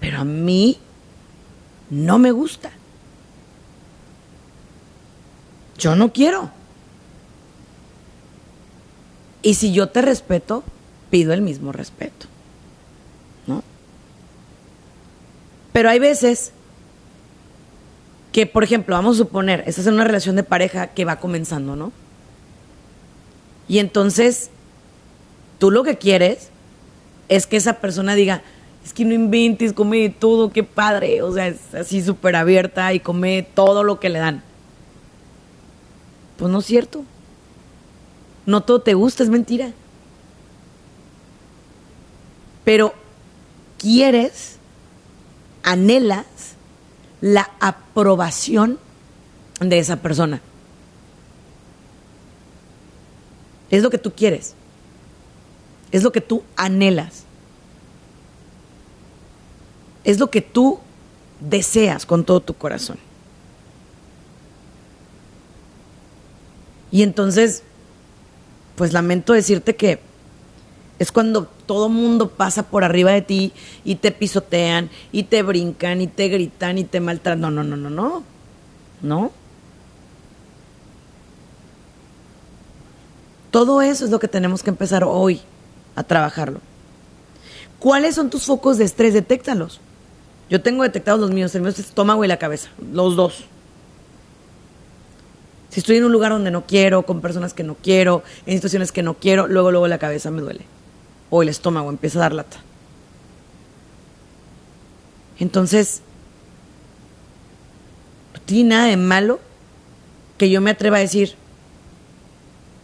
[0.00, 0.78] Pero a mí
[1.90, 2.70] no me gusta.
[5.78, 6.50] Yo no quiero.
[9.42, 10.62] Y si yo te respeto,
[11.10, 12.26] pido el mismo respeto.
[15.72, 16.52] Pero hay veces
[18.32, 21.76] que, por ejemplo, vamos a suponer, estás en una relación de pareja que va comenzando,
[21.76, 21.92] ¿no?
[23.68, 24.50] Y entonces,
[25.58, 26.48] tú lo que quieres
[27.28, 28.42] es que esa persona diga,
[28.84, 31.22] es que no inventes, come todo, qué padre.
[31.22, 34.42] O sea, es así súper abierta y come todo lo que le dan.
[36.36, 37.04] Pues no es cierto.
[38.44, 39.72] No todo te gusta, es mentira.
[42.64, 42.92] Pero
[43.78, 44.58] quieres
[45.62, 46.26] anhelas
[47.20, 48.78] la aprobación
[49.60, 50.40] de esa persona.
[53.70, 54.54] Es lo que tú quieres.
[55.92, 57.24] Es lo que tú anhelas.
[60.04, 60.80] Es lo que tú
[61.40, 62.98] deseas con todo tu corazón.
[66.90, 67.62] Y entonces,
[68.76, 70.00] pues lamento decirte que
[70.98, 76.02] es cuando todo mundo pasa por arriba de ti y te pisotean y te brincan
[76.02, 77.40] y te gritan y te maltratan.
[77.40, 78.22] No, no, no, no, no.
[79.00, 79.32] No.
[83.50, 85.40] Todo eso es lo que tenemos que empezar hoy
[85.96, 86.60] a trabajarlo.
[87.78, 89.14] ¿Cuáles son tus focos de estrés?
[89.14, 89.80] Detéctalos.
[90.50, 93.44] Yo tengo detectados los míos, el mío es estómago y la cabeza, los dos.
[95.70, 98.92] Si estoy en un lugar donde no quiero, con personas que no quiero, en situaciones
[98.92, 100.66] que no quiero, luego, luego la cabeza me duele
[101.34, 102.58] o el estómago empieza a dar lata.
[105.38, 106.02] Entonces,
[108.34, 109.40] no tiene nada de malo
[110.36, 111.34] que yo me atreva a decir,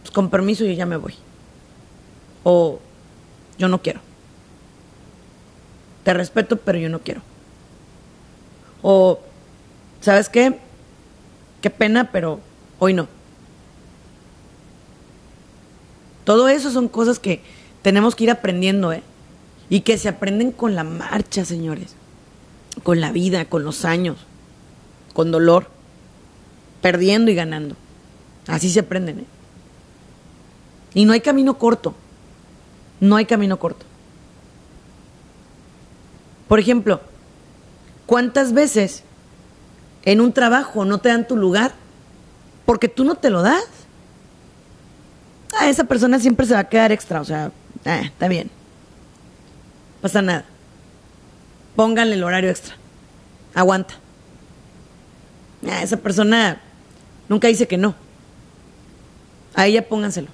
[0.01, 1.13] pues con permiso yo ya me voy.
[2.43, 2.79] O
[3.59, 4.01] yo no quiero.
[6.03, 7.21] Te respeto, pero yo no quiero.
[8.81, 9.19] O,
[10.01, 10.59] ¿sabes qué?
[11.61, 12.39] Qué pena, pero
[12.79, 13.07] hoy no.
[16.23, 17.43] Todo eso son cosas que
[17.81, 19.03] tenemos que ir aprendiendo, ¿eh?
[19.69, 21.95] y que se aprenden con la marcha, señores,
[22.83, 24.17] con la vida, con los años,
[25.13, 25.67] con dolor,
[26.81, 27.75] perdiendo y ganando.
[28.47, 29.19] Así se aprenden.
[29.19, 29.25] ¿eh?
[30.95, 31.93] Y no hay camino corto.
[32.99, 33.85] No hay camino corto.
[36.47, 36.99] Por ejemplo,
[38.07, 39.03] ¿cuántas veces
[40.03, 41.73] en un trabajo no te dan tu lugar
[42.65, 43.65] porque tú no te lo das?
[45.59, 47.51] Ah, esa persona siempre se va a quedar extra, o sea,
[47.85, 48.49] ah, está bien.
[50.01, 50.45] Pasa nada.
[51.75, 52.75] Pónganle el horario extra.
[53.53, 53.95] Aguanta.
[55.69, 56.61] Ah, esa persona
[57.27, 57.95] nunca dice que no.
[59.55, 60.27] A ella pónganselo.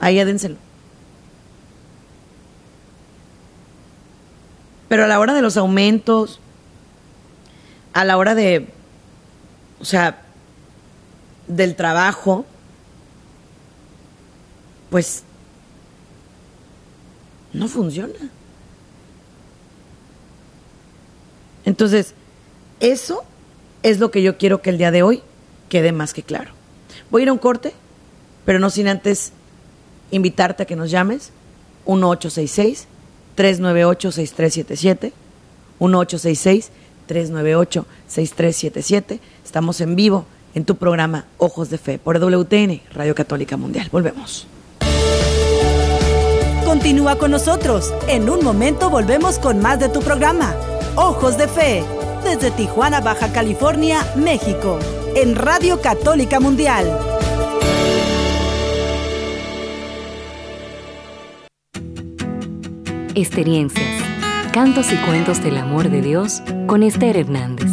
[0.00, 0.56] A ella dénselo.
[4.88, 6.40] Pero a la hora de los aumentos,
[7.92, 8.68] a la hora de,
[9.80, 10.22] o sea,
[11.46, 12.44] del trabajo,
[14.90, 15.24] pues
[17.54, 18.14] no funciona.
[21.64, 22.14] Entonces,
[22.80, 23.24] eso
[23.82, 25.22] es lo que yo quiero que el día de hoy
[25.68, 26.50] quede más que claro.
[27.10, 27.72] Voy a ir a un corte,
[28.44, 29.32] pero no sin antes
[30.10, 31.30] invitarte a que nos llames
[31.86, 32.86] 1866
[33.34, 35.12] 398 6377
[35.80, 36.70] 1866
[37.06, 39.20] 398 6377.
[39.44, 43.88] Estamos en vivo en tu programa Ojos de Fe por WTN, Radio Católica Mundial.
[43.90, 44.46] Volvemos.
[46.74, 47.94] Continúa con nosotros.
[48.08, 50.56] En un momento volvemos con más de tu programa,
[50.96, 51.84] Ojos de Fe,
[52.24, 54.80] desde Tijuana, Baja California, México,
[55.14, 56.84] en Radio Católica Mundial.
[63.14, 64.02] Experiencias,
[64.52, 67.70] cantos y cuentos del amor de Dios con Esther Hernández.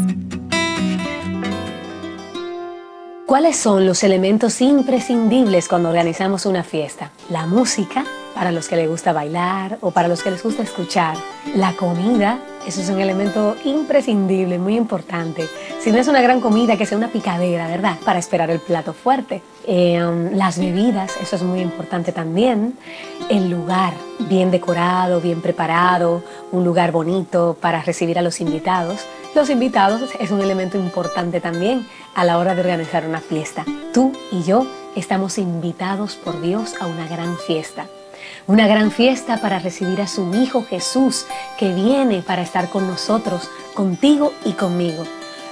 [3.25, 7.11] ¿Cuáles son los elementos imprescindibles cuando organizamos una fiesta?
[7.29, 8.05] La música,
[8.41, 11.15] para los que les gusta bailar o para los que les gusta escuchar.
[11.53, 15.47] La comida, eso es un elemento imprescindible, muy importante.
[15.79, 17.97] Si no es una gran comida, que sea una picadera, ¿verdad?
[18.03, 19.43] Para esperar el plato fuerte.
[19.67, 22.79] Em, las bebidas, eso es muy importante también.
[23.29, 23.93] El lugar,
[24.27, 29.01] bien decorado, bien preparado, un lugar bonito para recibir a los invitados.
[29.35, 33.65] Los invitados es un elemento importante también a la hora de organizar una fiesta.
[33.93, 37.85] Tú y yo estamos invitados por Dios a una gran fiesta.
[38.47, 41.25] Una gran fiesta para recibir a su Hijo Jesús,
[41.57, 45.03] que viene para estar con nosotros, contigo y conmigo.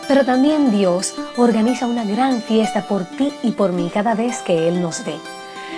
[0.08, 4.67] Pero también Dios organiza una gran fiesta por ti y por mí cada vez que
[4.67, 5.15] Él nos ve.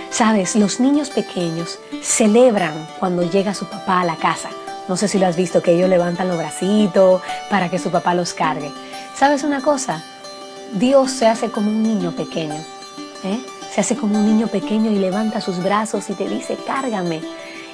[0.09, 4.49] Sabes, los niños pequeños celebran cuando llega su papá a la casa
[4.91, 8.13] no sé si lo has visto, que ellos levantan los bracitos para que su papá
[8.13, 8.71] los cargue.
[9.15, 10.03] ¿Sabes una cosa?
[10.73, 12.61] Dios se hace como un niño pequeño.
[13.23, 13.39] ¿eh?
[13.73, 17.21] Se hace como un niño pequeño y levanta sus brazos y te dice, cárgame.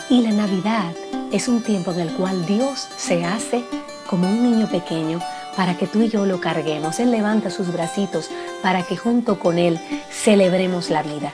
[0.09, 0.93] Y la Navidad
[1.31, 3.63] es un tiempo en el cual Dios se hace
[4.07, 5.19] como un niño pequeño
[5.55, 6.99] para que tú y yo lo carguemos.
[6.99, 8.29] Él levanta sus bracitos
[8.61, 9.79] para que junto con Él
[10.11, 11.33] celebremos la vida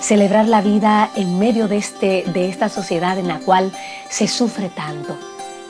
[0.00, 3.72] celebrar la vida en medio de, este, de esta sociedad en la cual
[4.08, 5.16] se sufre tanto.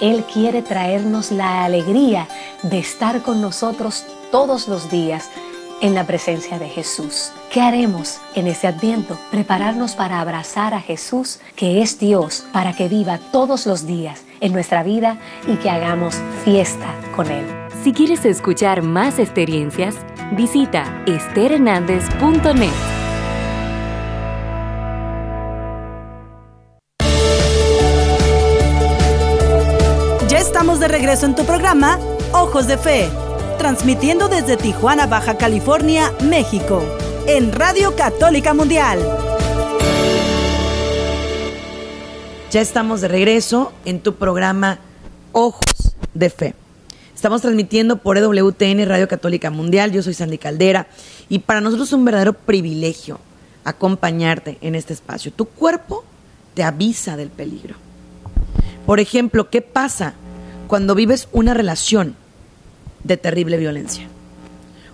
[0.00, 2.28] Él quiere traernos la alegría
[2.62, 5.30] de estar con nosotros todos los días
[5.80, 7.32] en la presencia de Jesús.
[7.52, 9.18] ¿Qué haremos en este adviento?
[9.30, 14.52] Prepararnos para abrazar a Jesús, que es Dios, para que viva todos los días en
[14.52, 17.44] nuestra vida y que hagamos fiesta con Él.
[17.82, 19.96] Si quieres escuchar más experiencias,
[20.32, 22.98] visita esterhernandez.net.
[30.76, 31.98] de regreso en tu programa
[32.32, 33.08] Ojos de Fe,
[33.58, 36.80] transmitiendo desde Tijuana, Baja California, México,
[37.26, 39.00] en Radio Católica Mundial.
[42.52, 44.78] Ya estamos de regreso en tu programa
[45.32, 46.54] Ojos de Fe.
[47.14, 49.90] Estamos transmitiendo por EWTN Radio Católica Mundial.
[49.90, 50.86] Yo soy Sandy Caldera
[51.28, 53.18] y para nosotros es un verdadero privilegio
[53.64, 55.32] acompañarte en este espacio.
[55.32, 56.04] Tu cuerpo
[56.54, 57.74] te avisa del peligro.
[58.86, 60.14] Por ejemplo, ¿qué pasa
[60.68, 62.16] cuando vives una relación
[63.04, 64.06] de terrible violencia.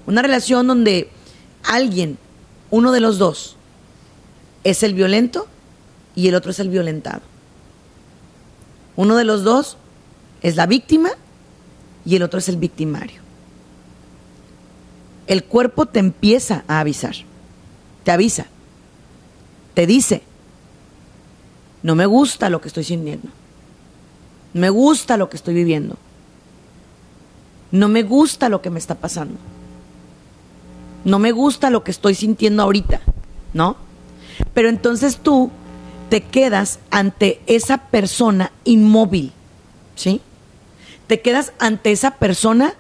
[0.07, 1.11] Una relación donde
[1.63, 2.19] alguien,
[2.71, 3.57] uno de los dos,
[4.65, 5.47] es el violento
[6.15, 7.23] y el otro es el violentado.
[8.97, 9.77] Uno de los dos
[10.43, 11.11] es la víctima
[12.05, 13.23] y el otro es el victimario.
[15.27, 17.15] El cuerpo te empieza a avisar,
[18.05, 18.47] te avisa,
[19.73, 20.23] te dice,
[21.83, 23.31] no me gusta lo que estoy sintiendo
[24.55, 25.99] me gusta lo que estoy viviendo.
[27.75, 29.35] No me gusta lo que me está pasando.
[31.05, 33.01] No me gusta lo que estoy sintiendo ahorita,
[33.53, 33.75] ¿no?
[34.55, 35.51] Pero entonces tú
[36.09, 39.33] te quedas ante esa persona inmóvil,
[39.97, 40.21] ¿sí?
[41.09, 42.75] Te quedas ante esa persona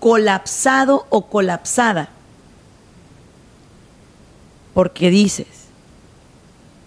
[0.00, 2.08] colapsado o colapsada.
[4.74, 5.46] Porque dices,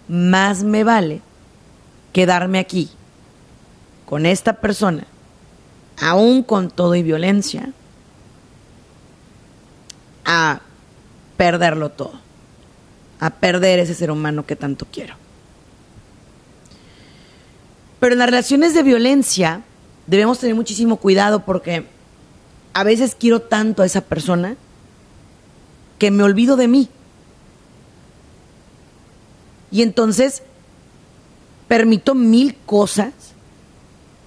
[0.06, 1.22] más me vale
[2.12, 2.90] quedarme aquí
[4.04, 5.06] con esta persona,
[6.00, 7.72] aún con todo y violencia,
[10.24, 10.60] a
[11.36, 12.20] perderlo todo,
[13.20, 15.14] a perder ese ser humano que tanto quiero.
[18.00, 19.62] Pero en las relaciones de violencia
[20.06, 21.86] debemos tener muchísimo cuidado porque
[22.72, 24.56] a veces quiero tanto a esa persona
[25.98, 26.88] que me olvido de mí.
[29.70, 30.42] Y entonces
[31.68, 33.12] permito mil cosas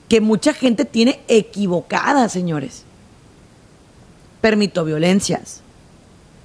[0.07, 2.83] que mucha gente tiene equivocadas, señores.
[4.41, 5.61] Permito violencias,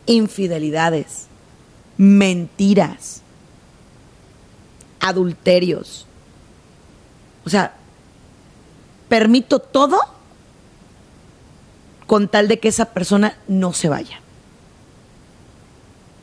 [0.06, 1.26] infidelidades,
[1.96, 3.22] mentiras,
[5.00, 6.06] adulterios.
[7.44, 7.74] O sea,
[9.08, 9.98] permito todo
[12.06, 14.20] con tal de que esa persona no se vaya.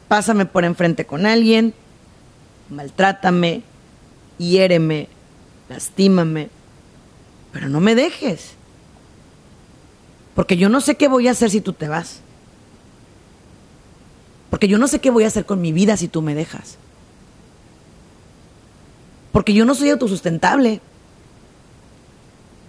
[0.07, 1.73] Pásame por enfrente con alguien,
[2.69, 3.63] maltrátame,
[4.37, 5.07] hiéreme,
[5.69, 6.49] lastímame,
[7.51, 8.51] pero no me dejes.
[10.35, 12.21] Porque yo no sé qué voy a hacer si tú te vas.
[14.49, 16.77] Porque yo no sé qué voy a hacer con mi vida si tú me dejas.
[19.31, 20.81] Porque yo no soy autosustentable.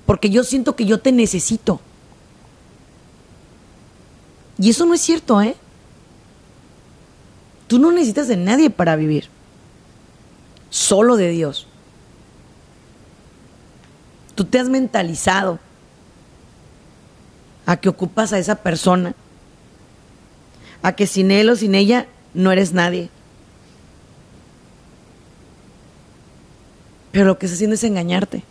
[0.07, 1.81] Porque yo siento que yo te necesito.
[4.59, 5.57] Y eso no es cierto, ¿eh?
[7.67, 9.29] Tú no necesitas de nadie para vivir.
[10.69, 11.67] Solo de Dios.
[14.41, 15.59] Tú te has mentalizado
[17.67, 19.15] a que ocupas a esa persona
[20.81, 23.11] a que sin él o sin ella no eres nadie.
[27.13, 28.43] Pero lo que está haciendo es engañarte.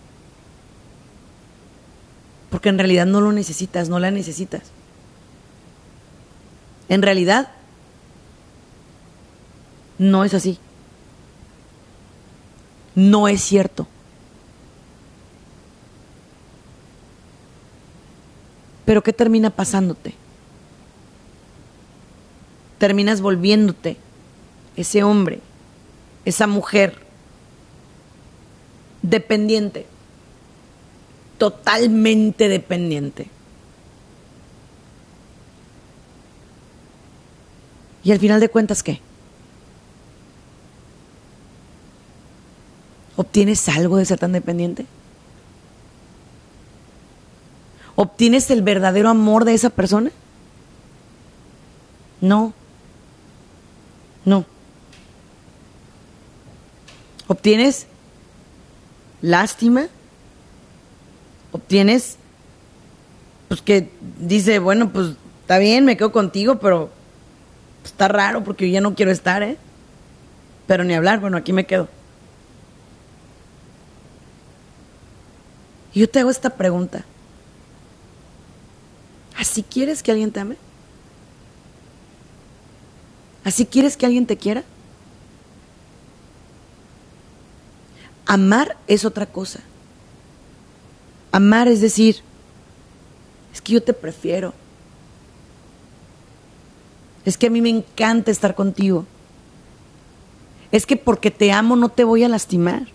[2.51, 4.61] Porque en realidad no lo necesitas, no la necesitas.
[6.87, 7.49] En realidad,
[9.97, 10.59] no es así.
[12.93, 13.87] No es cierto.
[18.89, 20.15] Pero ¿qué termina pasándote?
[22.79, 23.97] terminas volviéndote
[24.75, 25.41] ese hombre,
[26.25, 26.97] esa mujer
[29.03, 29.85] dependiente,
[31.37, 33.27] totalmente dependiente.
[38.03, 39.01] Y al final de cuentas, ¿qué?
[43.17, 44.87] ¿Obtienes algo de ser tan dependiente?
[48.01, 50.09] ¿Obtienes el verdadero amor de esa persona?
[52.21, 52.53] No.
[54.23, 54.45] No.
[57.27, 57.87] Obtienes
[59.21, 59.87] lástima,
[61.51, 62.15] obtienes,
[63.49, 66.89] pues que dice, bueno, pues está bien, me quedo contigo, pero
[67.83, 69.57] está raro porque yo ya no quiero estar, ¿eh?
[70.67, 71.89] Pero ni hablar, bueno, aquí me quedo.
[75.93, 77.03] Y yo te hago esta pregunta.
[79.39, 80.57] ¿Así quieres que alguien te ame?
[83.45, 84.65] ¿Así quieres que alguien te quiera?
[88.25, 89.61] Amar es otra cosa.
[91.31, 92.17] Amar es decir,
[93.53, 94.53] es que yo te prefiero.
[97.23, 99.05] Es que a mí me encanta estar contigo.
[100.73, 102.87] Es que porque te amo no te voy a lastimar.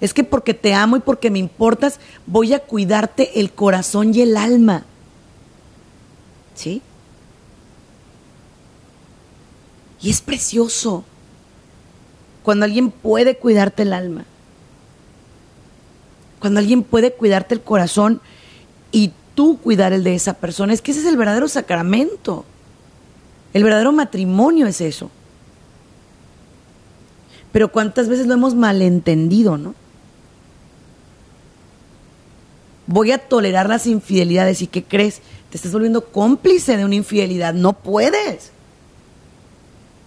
[0.00, 4.20] Es que porque te amo y porque me importas voy a cuidarte el corazón y
[4.20, 4.84] el alma.
[6.54, 6.82] ¿Sí?
[10.00, 11.04] Y es precioso
[12.42, 14.24] cuando alguien puede cuidarte el alma,
[16.38, 18.20] cuando alguien puede cuidarte el corazón
[18.92, 20.72] y tú cuidar el de esa persona.
[20.72, 22.44] Es que ese es el verdadero sacramento.
[23.52, 25.10] El verdadero matrimonio es eso.
[27.52, 29.74] Pero cuántas veces lo hemos malentendido, ¿no?
[32.86, 35.20] Voy a tolerar las infidelidades y ¿qué crees?
[35.50, 37.54] Te estás volviendo cómplice de una infidelidad.
[37.54, 38.52] No puedes.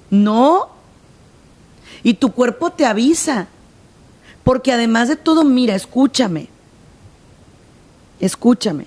[0.10, 0.70] No.
[2.04, 3.48] Y tu cuerpo te avisa.
[4.44, 6.48] Porque además de todo, mira, escúchame.
[8.20, 8.86] Escúchame.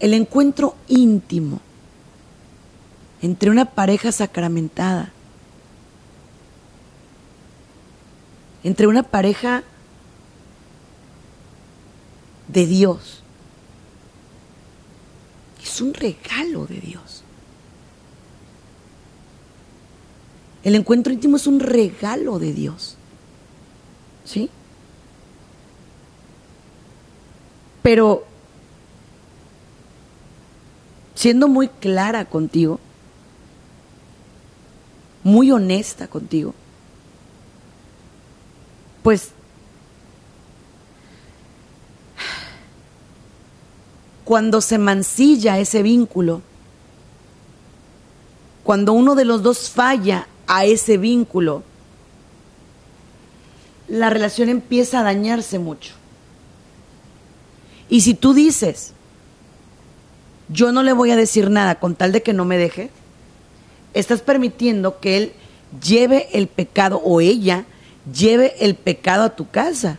[0.00, 1.60] El encuentro íntimo
[3.22, 5.13] entre una pareja sacramentada,
[8.64, 9.62] entre una pareja
[12.48, 13.22] de Dios,
[15.62, 17.22] es un regalo de Dios.
[20.62, 22.96] El encuentro íntimo es un regalo de Dios.
[24.24, 24.48] ¿Sí?
[27.82, 28.24] Pero
[31.14, 32.80] siendo muy clara contigo,
[35.22, 36.54] muy honesta contigo,
[39.04, 39.32] pues
[44.24, 46.40] cuando se mancilla ese vínculo,
[48.62, 51.62] cuando uno de los dos falla a ese vínculo,
[53.88, 55.92] la relación empieza a dañarse mucho.
[57.90, 58.94] Y si tú dices,
[60.48, 62.88] yo no le voy a decir nada con tal de que no me deje,
[63.92, 65.32] estás permitiendo que él
[65.82, 67.66] lleve el pecado o ella
[68.12, 69.98] lleve el pecado a tu casa.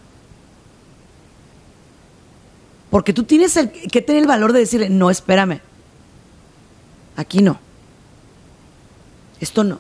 [2.89, 3.57] Porque tú tienes
[3.91, 5.59] que tener el valor de decirle, no, espérame,
[7.15, 7.59] aquí no,
[9.39, 9.79] esto no.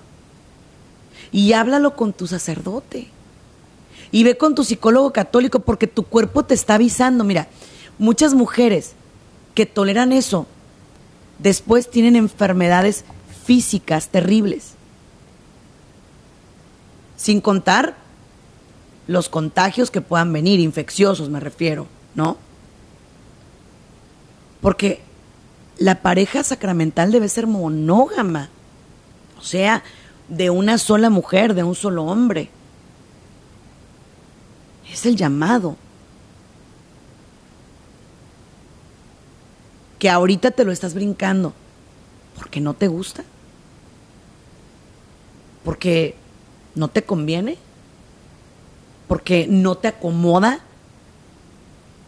[1.31, 3.07] Y háblalo con tu sacerdote.
[4.11, 7.23] Y ve con tu psicólogo católico porque tu cuerpo te está avisando.
[7.23, 7.47] Mira,
[7.97, 8.93] muchas mujeres
[9.53, 10.47] que toleran eso,
[11.39, 13.03] después tienen enfermedades
[13.45, 14.73] físicas terribles.
[17.17, 17.95] Sin contar
[19.07, 22.37] los contagios que puedan venir, infecciosos me refiero, ¿no?
[24.61, 25.01] Porque
[25.77, 28.49] la pareja sacramental debe ser monógama,
[29.37, 29.83] o sea,
[30.27, 32.49] de una sola mujer, de un solo hombre.
[34.91, 35.75] Es el llamado.
[39.99, 41.53] Que ahorita te lo estás brincando
[42.37, 43.23] porque no te gusta,
[45.63, 46.15] porque
[46.75, 47.57] no te conviene,
[49.07, 50.59] porque no te acomoda,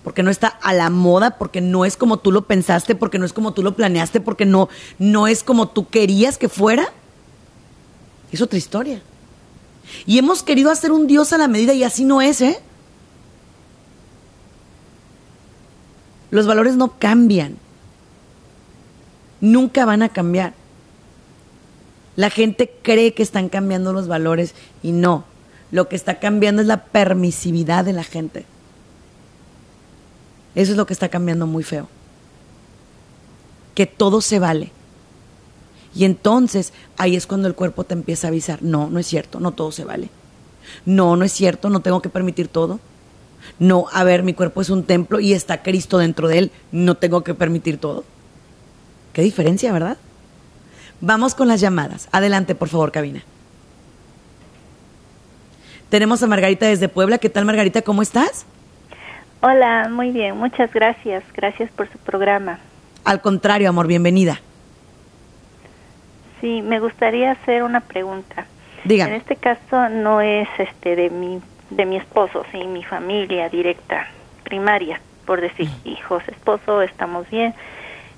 [0.03, 3.25] porque no está a la moda, porque no es como tú lo pensaste, porque no
[3.25, 4.69] es como tú lo planeaste, porque no,
[4.99, 6.91] no es como tú querías que fuera.
[8.31, 9.01] Es otra historia.
[10.05, 12.59] Y hemos querido hacer un Dios a la medida y así no es, ¿eh?
[16.29, 17.57] Los valores no cambian.
[19.39, 20.53] Nunca van a cambiar.
[22.15, 25.25] La gente cree que están cambiando los valores y no.
[25.71, 28.45] Lo que está cambiando es la permisividad de la gente.
[30.55, 31.87] Eso es lo que está cambiando muy feo.
[33.75, 34.71] Que todo se vale.
[35.93, 39.39] Y entonces ahí es cuando el cuerpo te empieza a avisar, no, no es cierto,
[39.39, 40.09] no todo se vale.
[40.85, 42.79] No, no es cierto, no tengo que permitir todo.
[43.59, 46.95] No, a ver, mi cuerpo es un templo y está Cristo dentro de él, no
[46.95, 48.03] tengo que permitir todo.
[49.13, 49.97] Qué diferencia, ¿verdad?
[51.01, 52.09] Vamos con las llamadas.
[52.11, 53.23] Adelante, por favor, cabina.
[55.89, 57.17] Tenemos a Margarita desde Puebla.
[57.17, 57.81] ¿Qué tal, Margarita?
[57.81, 58.45] ¿Cómo estás?
[59.41, 60.37] Hola, muy bien.
[60.37, 61.23] Muchas gracias.
[61.33, 62.59] Gracias por su programa.
[63.05, 64.41] Al contrario, amor, bienvenida.
[66.41, 68.45] Sí, me gustaría hacer una pregunta.
[68.83, 69.05] Diga.
[69.07, 74.07] En este caso no es este de mi de mi esposo, sí, mi familia directa,
[74.43, 77.53] primaria, por decir, hijos, esposo, estamos bien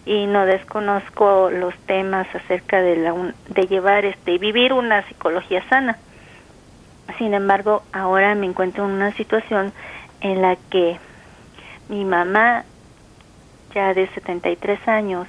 [0.06, 5.98] y no desconozco los temas acerca de la de llevar este vivir una psicología sana.
[7.20, 9.74] Sin embargo, ahora me encuentro en una situación
[10.22, 10.98] en la que
[11.90, 12.64] mi mamá
[13.76, 15.28] ya de 73 años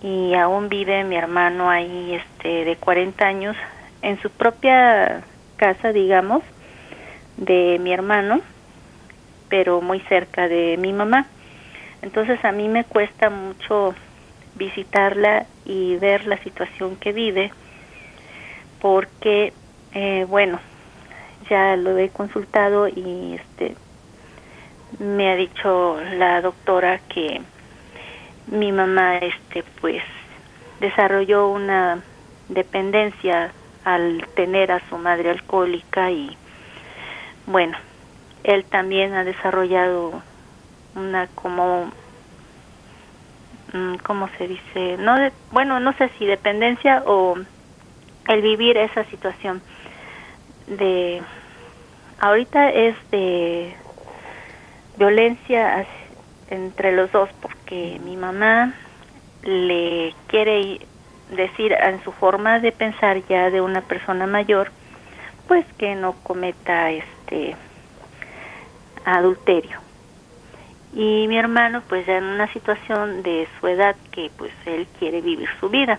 [0.00, 3.56] y aún vive mi hermano ahí este de 40 años
[4.02, 5.24] en su propia
[5.56, 6.44] casa, digamos,
[7.38, 8.40] de mi hermano,
[9.48, 11.26] pero muy cerca de mi mamá.
[12.02, 13.96] Entonces a mí me cuesta mucho
[14.54, 17.50] visitarla y ver la situación que vive,
[18.80, 19.52] porque,
[19.92, 20.60] eh, bueno,
[21.48, 23.76] ya lo he consultado y este
[24.98, 27.40] me ha dicho la doctora que
[28.46, 30.02] mi mamá este pues
[30.80, 32.02] desarrolló una
[32.48, 33.52] dependencia
[33.84, 36.36] al tener a su madre alcohólica y
[37.46, 37.76] bueno
[38.44, 40.22] él también ha desarrollado
[40.94, 41.90] una como
[43.72, 45.16] mm, cómo se dice no
[45.50, 47.36] bueno no sé si dependencia o
[48.28, 49.62] el vivir esa situación
[50.66, 51.22] de
[52.20, 53.74] ahorita es de
[54.96, 55.86] violencia
[56.50, 58.74] entre los dos porque mi mamá
[59.42, 60.80] le quiere
[61.30, 64.70] decir en su forma de pensar ya de una persona mayor
[65.48, 67.56] pues que no cometa este
[69.04, 69.78] adulterio.
[70.94, 75.20] Y mi hermano pues ya en una situación de su edad que pues él quiere
[75.20, 75.98] vivir su vida.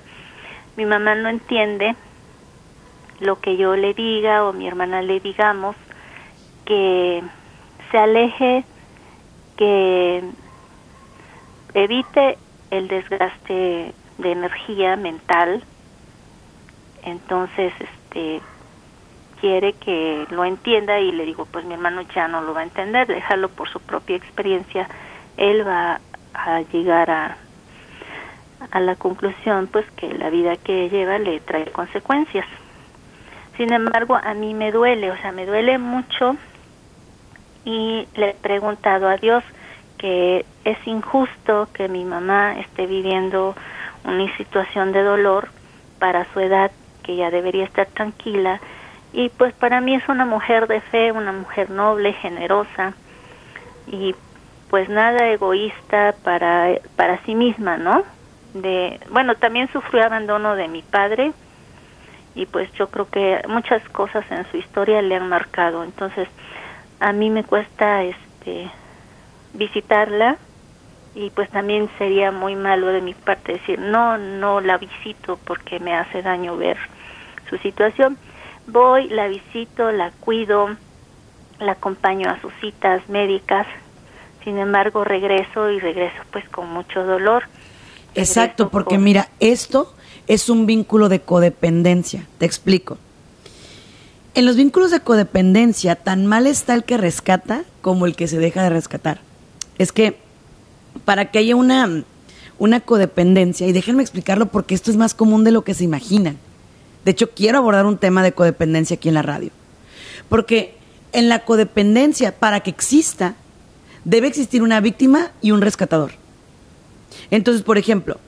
[0.78, 1.95] Mi mamá no entiende
[3.20, 5.76] lo que yo le diga o mi hermana le digamos
[6.66, 7.24] que
[7.91, 8.63] se aleje
[9.57, 10.24] que
[11.74, 12.38] evite
[12.72, 15.63] el desgaste de energía mental
[17.03, 18.41] entonces este
[19.39, 22.63] quiere que lo entienda y le digo, pues mi hermano ya no lo va a
[22.63, 24.88] entender, déjalo por su propia experiencia,
[25.38, 25.99] él va
[26.34, 27.38] a llegar a,
[28.72, 32.45] a la conclusión pues que la vida que lleva le trae consecuencias.
[33.58, 36.36] Sin embargo, a mí me duele, o sea, me duele mucho
[37.64, 39.43] y le he preguntado a Dios
[39.97, 43.56] que es injusto que mi mamá esté viviendo
[44.03, 45.49] una situación de dolor
[45.99, 46.72] para su edad,
[47.03, 48.60] que ya debería estar tranquila.
[49.14, 52.93] Y pues para mí es una mujer de fe, una mujer noble, generosa
[53.88, 54.14] y
[54.70, 58.03] pues nada egoísta para, para sí misma, ¿no?
[58.53, 61.32] De, bueno, también sufrió abandono de mi padre
[62.36, 65.84] y pues yo creo que muchas cosas en su historia le han marcado.
[65.84, 66.28] Entonces,
[67.00, 68.70] a mí me cuesta este
[69.54, 70.38] visitarla
[71.16, 75.80] y pues también sería muy malo de mi parte decir no no la visito porque
[75.80, 76.78] me hace daño ver
[77.50, 78.18] su situación.
[78.68, 80.76] Voy la visito la cuido
[81.60, 83.66] la acompaño a sus citas médicas.
[84.44, 87.44] Sin embargo regreso y regreso pues con mucho dolor.
[88.14, 89.96] Exacto porque mira esto
[90.28, 92.98] es un vínculo de codependencia te explico
[94.34, 98.38] en los vínculos de codependencia tan mal está el que rescata como el que se
[98.38, 99.20] deja de rescatar
[99.78, 100.26] es que
[101.04, 102.04] para que haya una,
[102.58, 106.38] una codependencia, y déjenme explicarlo porque esto es más común de lo que se imaginan.
[107.04, 109.52] De hecho, quiero abordar un tema de codependencia aquí en la radio.
[110.30, 110.76] Porque
[111.12, 113.36] en la codependencia, para que exista,
[114.06, 116.14] debe existir una víctima y un rescatador.
[117.30, 118.20] Entonces, por ejemplo,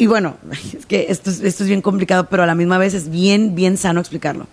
[0.00, 0.36] y, bueno,
[0.76, 3.76] es que esto, esto es bien complicado, pero a la misma vez es bien, bien
[3.76, 4.46] sano explicarlo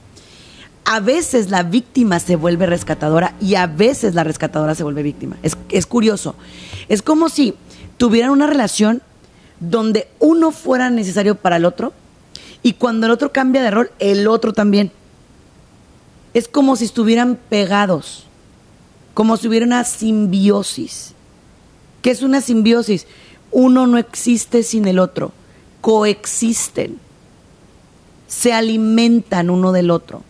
[0.89, 5.35] a veces la víctima se vuelve rescatadora y a veces la rescatadora se vuelve víctima.
[5.43, 6.35] Es, curioso.
[6.87, 7.55] Es como si
[7.97, 9.01] tuvieran una relación
[9.59, 11.91] donde uno fuera necesario para el otro
[12.63, 14.93] y cuando el otro cambia de rol, el otro también.
[16.33, 18.23] Es como si estuvieran pegados,
[19.13, 21.11] como si hubiera una simbiosis.
[22.01, 23.07] ¿Qué es una simbiosis?
[23.51, 25.31] Uno no existe sin el otro,
[25.81, 26.99] coexisten,
[28.27, 30.23] se alimentan uno del otro.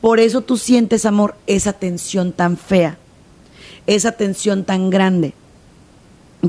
[0.00, 2.98] Por eso tú sientes, amor, esa tensión tan fea,
[3.86, 5.34] esa tensión tan grande.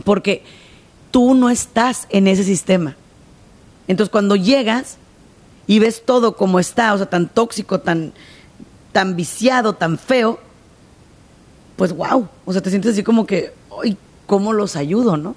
[0.04, 0.44] Porque
[1.10, 2.96] tú no estás en ese sistema.
[3.88, 4.98] Entonces cuando llegas
[5.66, 8.14] y ves todo como está, o sea, tan tóxico, tan,
[8.92, 10.40] tan viciado, tan feo,
[11.76, 15.36] pues wow, o sea, te sientes así como que, ay, ¿cómo los ayudo, no?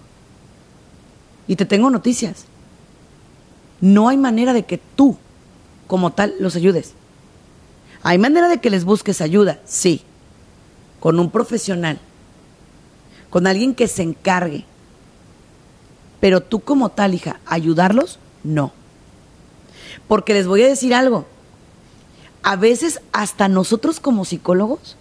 [1.46, 2.46] Y te tengo noticias.
[3.80, 5.16] No hay manera de que tú,
[5.86, 6.94] como tal, los ayudes.
[8.02, 9.60] ¿Hay manera de que les busques ayuda?
[9.64, 10.02] Sí,
[11.00, 11.98] con un profesional,
[13.30, 14.64] con alguien que se encargue.
[16.20, 18.72] Pero tú como tal, hija, ayudarlos, no.
[20.08, 21.26] Porque les voy a decir algo.
[22.42, 24.96] A veces hasta nosotros como psicólogos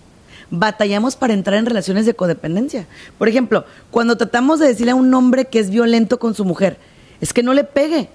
[0.52, 2.86] batallamos para entrar en relaciones de codependencia.
[3.18, 6.78] Por ejemplo, cuando tratamos de decirle a un hombre que es violento con su mujer,
[7.22, 8.10] es que no le pegue.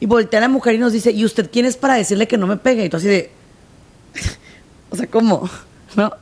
[0.00, 2.46] Y voltea la mujer y nos dice, ¿y usted quién es para decirle que no
[2.46, 2.84] me pegue?
[2.84, 3.30] Y tú así de,
[4.90, 5.48] o sea, ¿cómo?
[5.96, 6.12] ¿No?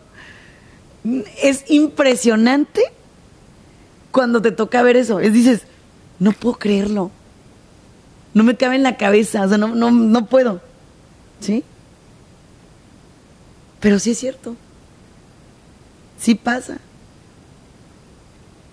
[1.42, 2.82] Es impresionante
[4.10, 5.20] cuando te toca ver eso.
[5.20, 5.62] Es dices,
[6.18, 7.10] no puedo creerlo.
[8.34, 10.60] No me cabe en la cabeza, o sea, no, no, no puedo.
[11.40, 11.64] ¿Sí?
[13.80, 14.56] Pero sí es cierto.
[16.18, 16.78] Sí pasa.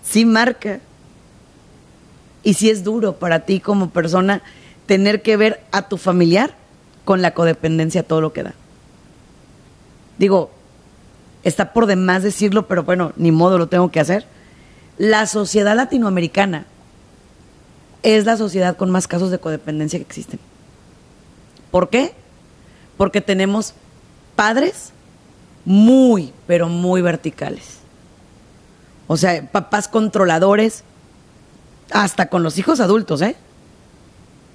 [0.02, 0.80] Sí marca.
[2.42, 4.42] Y sí es duro para ti como persona
[4.86, 6.54] tener que ver a tu familiar
[7.04, 8.54] con la codependencia todo lo que da.
[10.18, 10.50] Digo,
[11.42, 14.26] está por demás decirlo, pero bueno, ni modo lo tengo que hacer.
[14.98, 16.66] La sociedad latinoamericana
[18.02, 20.40] es la sociedad con más casos de codependencia que existen.
[21.70, 22.14] ¿Por qué?
[22.96, 23.74] Porque tenemos
[24.36, 24.92] padres
[25.66, 27.80] muy, pero muy verticales.
[29.08, 30.84] O sea, papás controladores,
[31.90, 33.36] hasta con los hijos adultos, ¿eh?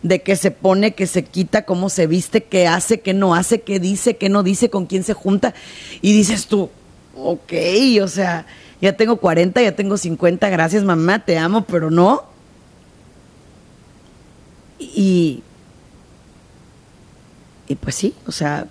[0.03, 3.62] de qué se pone, qué se quita, cómo se viste, qué hace, qué no hace,
[3.62, 5.53] qué dice, qué no dice, con quién se junta.
[6.01, 6.70] Y dices tú,
[7.16, 7.53] ok,
[8.01, 8.45] o sea,
[8.82, 12.24] ya tengo 40, ya tengo 50, gracias mamá, te amo, pero no.
[14.80, 15.43] Y,
[17.68, 18.66] y pues sí, o sea,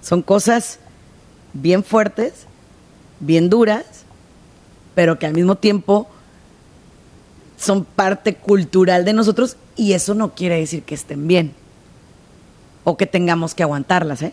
[0.00, 0.78] son cosas
[1.52, 2.46] bien fuertes,
[3.20, 3.84] bien duras,
[4.94, 6.08] pero que al mismo tiempo
[7.56, 11.52] son parte cultural de nosotros y eso no quiere decir que estén bien
[12.84, 14.32] o que tengamos que aguantarlas, ¿eh?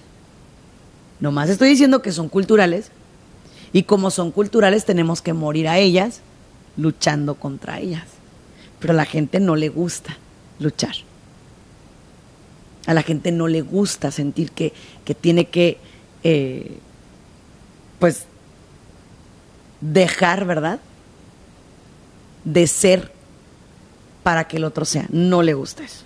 [1.20, 2.92] Nomás estoy diciendo que son culturales
[3.74, 6.22] y como son culturales tenemos que morir a ellas
[6.78, 8.06] luchando contra ellas.
[8.80, 10.18] Pero a la gente no le gusta
[10.60, 10.96] luchar.
[12.86, 15.78] A la gente no le gusta sentir que, que tiene que,
[16.24, 16.80] eh,
[18.00, 18.26] pues,
[19.82, 20.80] dejar, ¿verdad?
[22.44, 23.12] De ser
[24.24, 25.06] para que el otro sea.
[25.10, 26.04] No le gusta eso.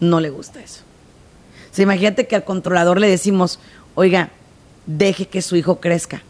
[0.00, 0.82] No le gusta eso.
[1.76, 3.60] O imagínate que al controlador le decimos,
[3.94, 4.30] oiga,
[4.86, 6.22] deje que su hijo crezca.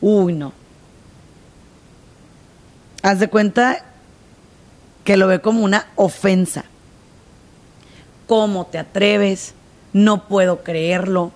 [0.00, 0.52] Uy, no.
[3.02, 3.84] Haz de cuenta
[5.04, 6.64] que lo ve como una ofensa.
[8.26, 9.54] ¿Cómo te atreves?
[9.92, 11.32] No puedo creerlo.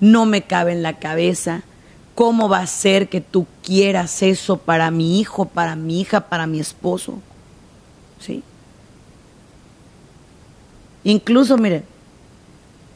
[0.00, 1.62] No me cabe en la cabeza.
[2.14, 6.46] ¿Cómo va a ser que tú quieras eso para mi hijo, para mi hija, para
[6.46, 7.18] mi esposo?
[8.18, 8.42] ¿Sí?
[11.04, 11.84] Incluso, miren,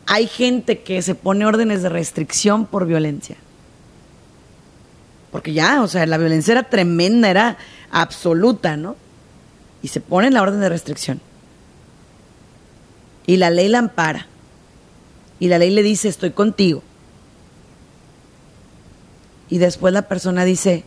[0.07, 3.37] hay gente que se pone órdenes de restricción por violencia.
[5.33, 7.57] Porque ya, o sea, la violencia era tremenda, era
[7.91, 8.97] absoluta, ¿no?
[9.83, 11.21] Y se pone la orden de restricción.
[13.27, 14.27] Y la ley la ampara.
[15.41, 16.83] Y la ley le dice, estoy contigo.
[19.55, 20.83] Y después la persona dice,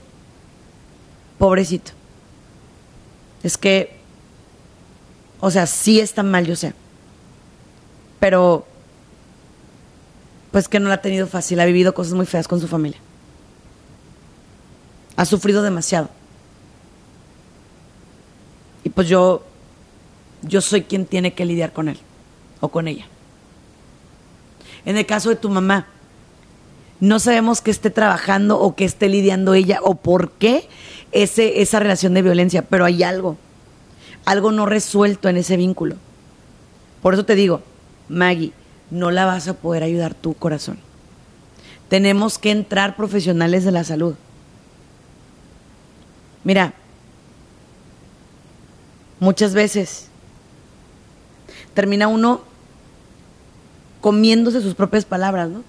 [1.37, 1.93] pobrecito.
[3.41, 3.95] Es que,
[5.39, 6.73] o sea, sí está mal, yo sé.
[8.19, 8.67] Pero
[10.51, 12.99] pues que no la ha tenido fácil, ha vivido cosas muy feas con su familia.
[15.15, 16.09] Ha sufrido demasiado.
[18.83, 19.45] Y pues yo,
[20.41, 21.99] yo soy quien tiene que lidiar con él
[22.59, 23.07] o con ella.
[24.83, 25.87] En el caso de tu mamá,
[26.99, 30.67] no sabemos que esté trabajando o que esté lidiando ella o por qué
[31.11, 33.37] ese, esa relación de violencia, pero hay algo,
[34.25, 35.95] algo no resuelto en ese vínculo.
[37.01, 37.61] Por eso te digo,
[38.09, 38.53] Maggie,
[38.89, 40.79] no la vas a poder ayudar tu corazón.
[41.89, 44.15] Tenemos que entrar profesionales de la salud.
[46.43, 46.73] Mira,
[49.19, 50.07] muchas veces
[51.73, 52.41] termina uno
[54.01, 55.63] comiéndose sus propias palabras, ¿no?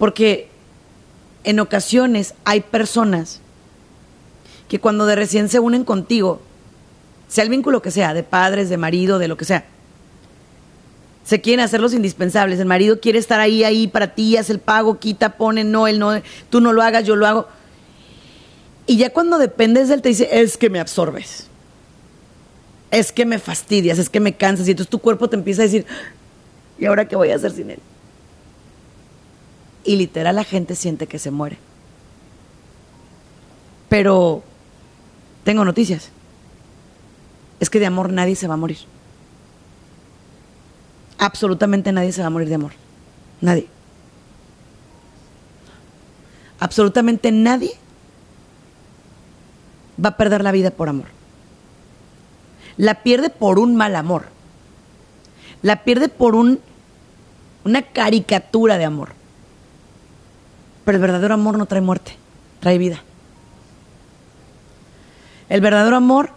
[0.00, 0.48] Porque
[1.44, 3.42] en ocasiones hay personas
[4.66, 6.40] que cuando de recién se unen contigo,
[7.28, 9.66] sea el vínculo que sea, de padres, de marido, de lo que sea,
[11.22, 12.58] se quieren hacer los indispensables.
[12.58, 15.98] El marido quiere estar ahí, ahí para ti, hace el pago, quita, pone, no, él
[15.98, 17.46] no, tú no lo hagas, yo lo hago.
[18.86, 21.46] Y ya cuando dependes de él te dice, es que me absorbes.
[22.90, 24.66] Es que me fastidias, es que me cansas.
[24.66, 25.84] Y entonces tu cuerpo te empieza a decir,
[26.78, 27.80] ¿y ahora qué voy a hacer sin él?
[29.84, 31.58] Y literal la gente siente que se muere.
[33.88, 34.42] Pero
[35.44, 36.10] tengo noticias.
[37.58, 38.78] Es que de amor nadie se va a morir
[41.20, 42.72] absolutamente nadie se va a morir de amor.
[43.40, 43.68] Nadie.
[46.58, 47.72] Absolutamente nadie
[50.02, 51.06] va a perder la vida por amor.
[52.76, 54.26] La pierde por un mal amor.
[55.62, 56.60] La pierde por un,
[57.64, 59.12] una caricatura de amor.
[60.90, 62.16] Pero el verdadero amor no trae muerte,
[62.58, 63.00] trae vida.
[65.48, 66.30] El verdadero amor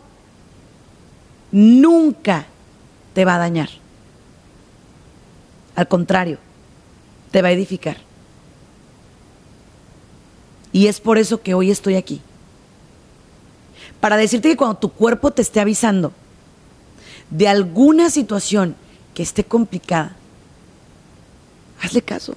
[1.52, 2.46] nunca
[3.16, 3.70] te va a dañar.
[5.76, 6.38] Al contrario,
[7.32, 7.98] te va a edificar.
[10.72, 12.22] Y es por eso que hoy estoy aquí.
[14.00, 16.14] Para decirte que cuando tu cuerpo te esté avisando
[17.32, 18.76] de alguna situación
[19.16, 20.16] que esté complicada,
[21.82, 22.36] hazle caso.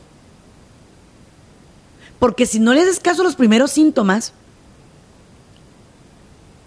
[2.19, 4.33] Porque si no le haces caso a los primeros síntomas,